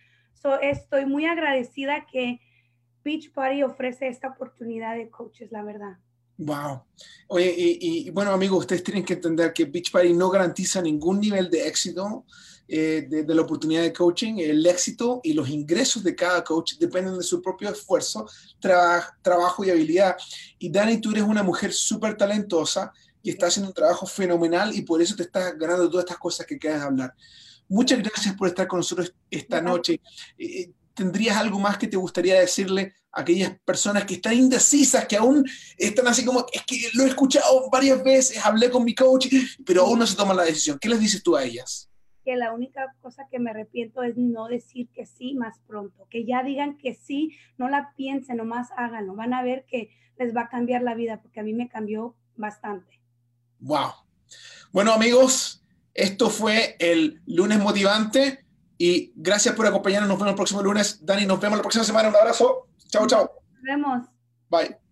estoy 0.62 1.06
muy 1.06 1.26
agradecida 1.26 2.06
que 2.10 2.40
Beach 3.04 3.32
Party 3.32 3.62
ofrece 3.62 4.08
esta 4.08 4.28
oportunidad 4.28 4.96
de 4.96 5.08
coaches, 5.08 5.50
la 5.52 5.62
verdad. 5.62 5.98
Wow. 6.38 6.82
Oye, 7.28 7.54
y, 7.56 8.10
bueno, 8.10 8.30
amigos, 8.30 8.60
ustedes 8.60 8.82
tienen 8.82 9.04
que 9.04 9.14
entender 9.14 9.52
que 9.52 9.64
Beach 9.64 9.90
Party 9.90 10.12
no 10.12 10.28
garantiza 10.28 10.82
ningún 10.82 11.20
nivel 11.20 11.48
de 11.48 11.66
éxito 11.66 12.26
eh, 12.68 13.06
de, 13.08 13.34
la 13.34 13.42
oportunidad 13.42 13.82
de 13.82 13.92
coaching. 13.92 14.38
El 14.38 14.66
éxito 14.66 15.20
y 15.22 15.32
los 15.32 15.48
ingresos 15.48 16.02
de 16.02 16.14
cada 16.14 16.44
coach 16.44 16.74
dependen 16.78 17.16
de 17.16 17.22
su 17.22 17.40
propio 17.40 17.70
esfuerzo, 17.70 18.26
trabajo 18.60 19.64
y 19.64 19.70
habilidad. 19.70 20.16
Y 20.58 20.70
Dani, 20.70 21.00
tú 21.00 21.12
eres 21.12 21.24
una 21.24 21.42
mujer 21.42 21.72
súper 21.72 22.16
talentosa 22.16 22.92
y 23.22 23.30
está 23.30 23.46
haciendo 23.46 23.70
un 23.70 23.74
trabajo 23.74 24.06
fenomenal 24.06 24.74
y 24.74 24.82
por 24.82 25.00
eso 25.00 25.16
te 25.16 25.22
estás 25.22 25.56
ganando 25.56 25.88
todas 25.88 26.04
estas 26.04 26.18
cosas 26.18 26.46
que 26.46 26.58
quieres 26.58 26.82
hablar. 26.82 27.14
Muchas 27.68 28.00
gracias 28.02 28.34
por 28.34 28.48
estar 28.48 28.66
con 28.66 28.78
nosotros 28.78 29.14
esta 29.30 29.60
noche. 29.60 30.00
Eh, 30.38 30.70
¿Tendrías 30.94 31.36
algo 31.36 31.58
más 31.58 31.76
que 31.76 31.88
te 31.88 31.96
gustaría 31.96 32.40
decirle 32.40 32.94
a 33.12 33.20
aquellas 33.20 33.58
personas 33.64 34.04
que 34.04 34.14
están 34.14 34.34
indecisas, 34.34 35.06
que 35.06 35.16
aún 35.16 35.44
están 35.76 36.06
así 36.06 36.24
como, 36.24 36.46
es 36.50 36.62
que 36.64 36.88
lo 36.94 37.04
he 37.04 37.08
escuchado 37.08 37.68
varias 37.70 38.02
veces, 38.02 38.44
hablé 38.44 38.70
con 38.70 38.82
mi 38.82 38.94
coach, 38.94 39.26
pero 39.66 39.82
aún 39.82 39.98
no 39.98 40.06
se 40.06 40.16
toma 40.16 40.32
la 40.32 40.44
decisión? 40.44 40.78
¿Qué 40.80 40.88
les 40.88 41.00
dices 41.00 41.22
tú 41.22 41.36
a 41.36 41.44
ellas? 41.44 41.90
Que 42.24 42.36
la 42.36 42.52
única 42.52 42.94
cosa 43.02 43.26
que 43.30 43.38
me 43.38 43.50
arrepiento 43.50 44.02
es 44.02 44.16
no 44.16 44.48
decir 44.48 44.88
que 44.94 45.04
sí 45.04 45.34
más 45.34 45.58
pronto, 45.66 46.06
que 46.08 46.24
ya 46.24 46.42
digan 46.42 46.78
que 46.78 46.94
sí, 46.94 47.36
no 47.58 47.68
la 47.68 47.92
piensen, 47.96 48.38
nomás 48.38 48.68
háganlo, 48.76 49.14
van 49.14 49.34
a 49.34 49.42
ver 49.42 49.66
que 49.68 49.90
les 50.18 50.34
va 50.34 50.42
a 50.42 50.48
cambiar 50.48 50.82
la 50.82 50.94
vida, 50.94 51.20
porque 51.20 51.40
a 51.40 51.42
mí 51.42 51.52
me 51.52 51.68
cambió 51.68 52.16
bastante. 52.36 53.00
Wow. 53.60 53.92
Bueno, 54.72 54.92
amigos, 54.92 55.62
esto 55.96 56.30
fue 56.30 56.76
el 56.78 57.22
lunes 57.26 57.58
motivante 57.58 58.44
y 58.78 59.12
gracias 59.16 59.54
por 59.54 59.66
acompañarnos. 59.66 60.08
Nos 60.08 60.18
vemos 60.18 60.30
el 60.30 60.36
próximo 60.36 60.62
lunes. 60.62 61.04
Dani, 61.04 61.26
nos 61.26 61.40
vemos 61.40 61.58
la 61.58 61.62
próxima 61.62 61.84
semana. 61.84 62.08
Un 62.10 62.16
abrazo. 62.16 62.68
Chao, 62.88 63.06
chao. 63.06 63.30
Nos 63.54 63.62
vemos. 63.62 64.02
Bye. 64.48 64.85